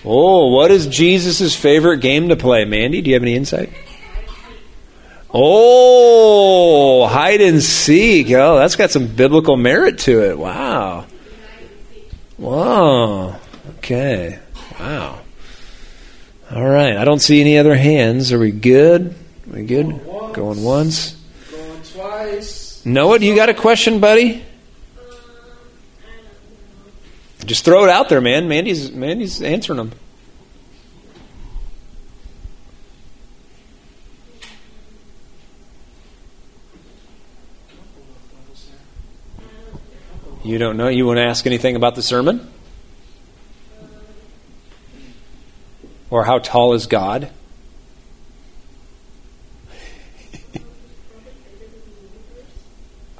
[0.04, 2.64] Oh, what is Jesus' favorite game to play?
[2.64, 3.70] Mandy, do you have any insight?
[5.34, 8.30] Oh, hide and seek.
[8.32, 10.38] Oh, that's got some biblical merit to it.
[10.38, 11.06] Wow.
[12.36, 13.40] Wow.
[13.78, 14.38] Okay.
[14.78, 15.20] Wow.
[16.50, 16.96] All right.
[16.96, 18.32] I don't see any other hands.
[18.32, 19.14] Are we good?
[19.48, 19.86] Are we good?
[19.86, 20.32] Going once.
[20.32, 21.16] Going once.
[21.50, 22.84] Going twice.
[22.84, 24.44] Noah, do you got a question, buddy?
[27.44, 28.48] Just throw it out there, man.
[28.48, 29.92] Mandy's Mandy's answering them.
[40.44, 40.88] You don't know?
[40.88, 42.48] You want to ask anything about the sermon?
[46.10, 47.30] Or how tall is God?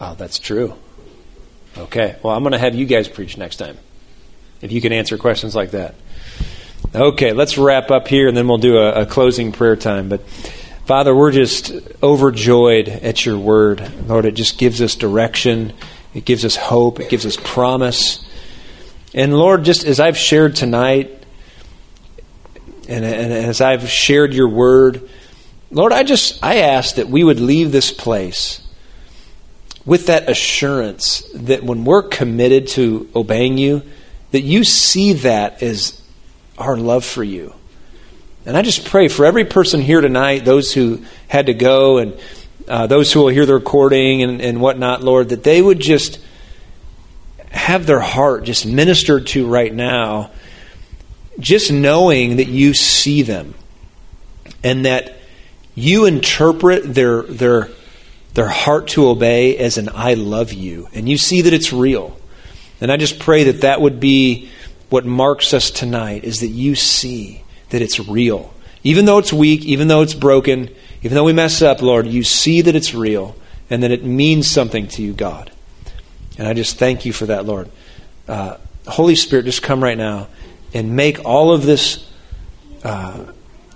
[0.00, 0.74] oh, that's true.
[1.78, 2.16] Okay.
[2.22, 3.78] Well, I'm going to have you guys preach next time.
[4.62, 5.94] If you can answer questions like that.
[6.94, 10.08] Okay, let's wrap up here and then we'll do a, a closing prayer time.
[10.08, 10.20] But
[10.86, 14.08] Father, we're just overjoyed at your word.
[14.08, 15.72] Lord, it just gives us direction,
[16.14, 18.24] it gives us hope, it gives us promise.
[19.14, 21.18] And Lord, just as I've shared tonight,
[22.88, 25.08] and, and as I've shared your word,
[25.70, 28.60] Lord, I just I ask that we would leave this place
[29.84, 33.82] with that assurance that when we're committed to obeying you,
[34.32, 36.00] that you see that as
[36.58, 37.54] our love for you.
[38.44, 42.18] And I just pray for every person here tonight, those who had to go and
[42.68, 46.18] uh, those who will hear the recording and, and whatnot, Lord, that they would just
[47.50, 50.30] have their heart just ministered to right now,
[51.38, 53.54] just knowing that you see them
[54.64, 55.16] and that
[55.74, 57.68] you interpret their, their,
[58.34, 62.16] their heart to obey as an I love you, and you see that it's real.
[62.82, 64.50] And I just pray that that would be
[64.90, 68.52] what marks us tonight is that you see that it's real.
[68.82, 70.68] Even though it's weak, even though it's broken,
[71.00, 73.36] even though we mess up, Lord, you see that it's real
[73.70, 75.52] and that it means something to you, God.
[76.36, 77.70] And I just thank you for that, Lord.
[78.26, 78.56] Uh,
[78.88, 80.26] Holy Spirit, just come right now
[80.74, 82.04] and make all of this,
[82.82, 83.26] uh,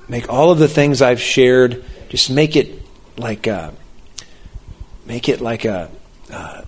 [0.08, 2.82] make all of the things I've shared, just make it
[3.16, 3.72] like a,
[5.04, 5.92] make it like a,
[6.28, 6.62] uh,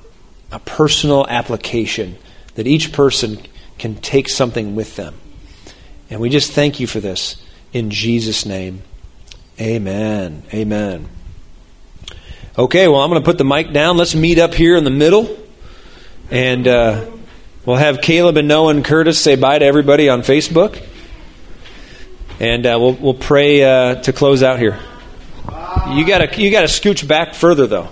[0.53, 2.17] a personal application
[2.59, 3.39] that each person
[3.79, 5.15] can take something with them.
[6.11, 7.41] And we just thank you for this
[7.73, 8.83] in Jesus' name.
[9.61, 10.43] Amen.
[10.53, 11.09] Amen.
[12.59, 13.97] Okay, well, I'm going to put the mic down.
[13.97, 15.39] Let's meet up here in the middle.
[16.33, 17.09] And uh,
[17.65, 20.85] we'll have Caleb and Noah and Curtis say bye to everybody on Facebook.
[22.41, 24.81] And uh, we'll, we'll pray uh, to close out here.
[25.91, 27.91] You got to you got to scooch back further, though.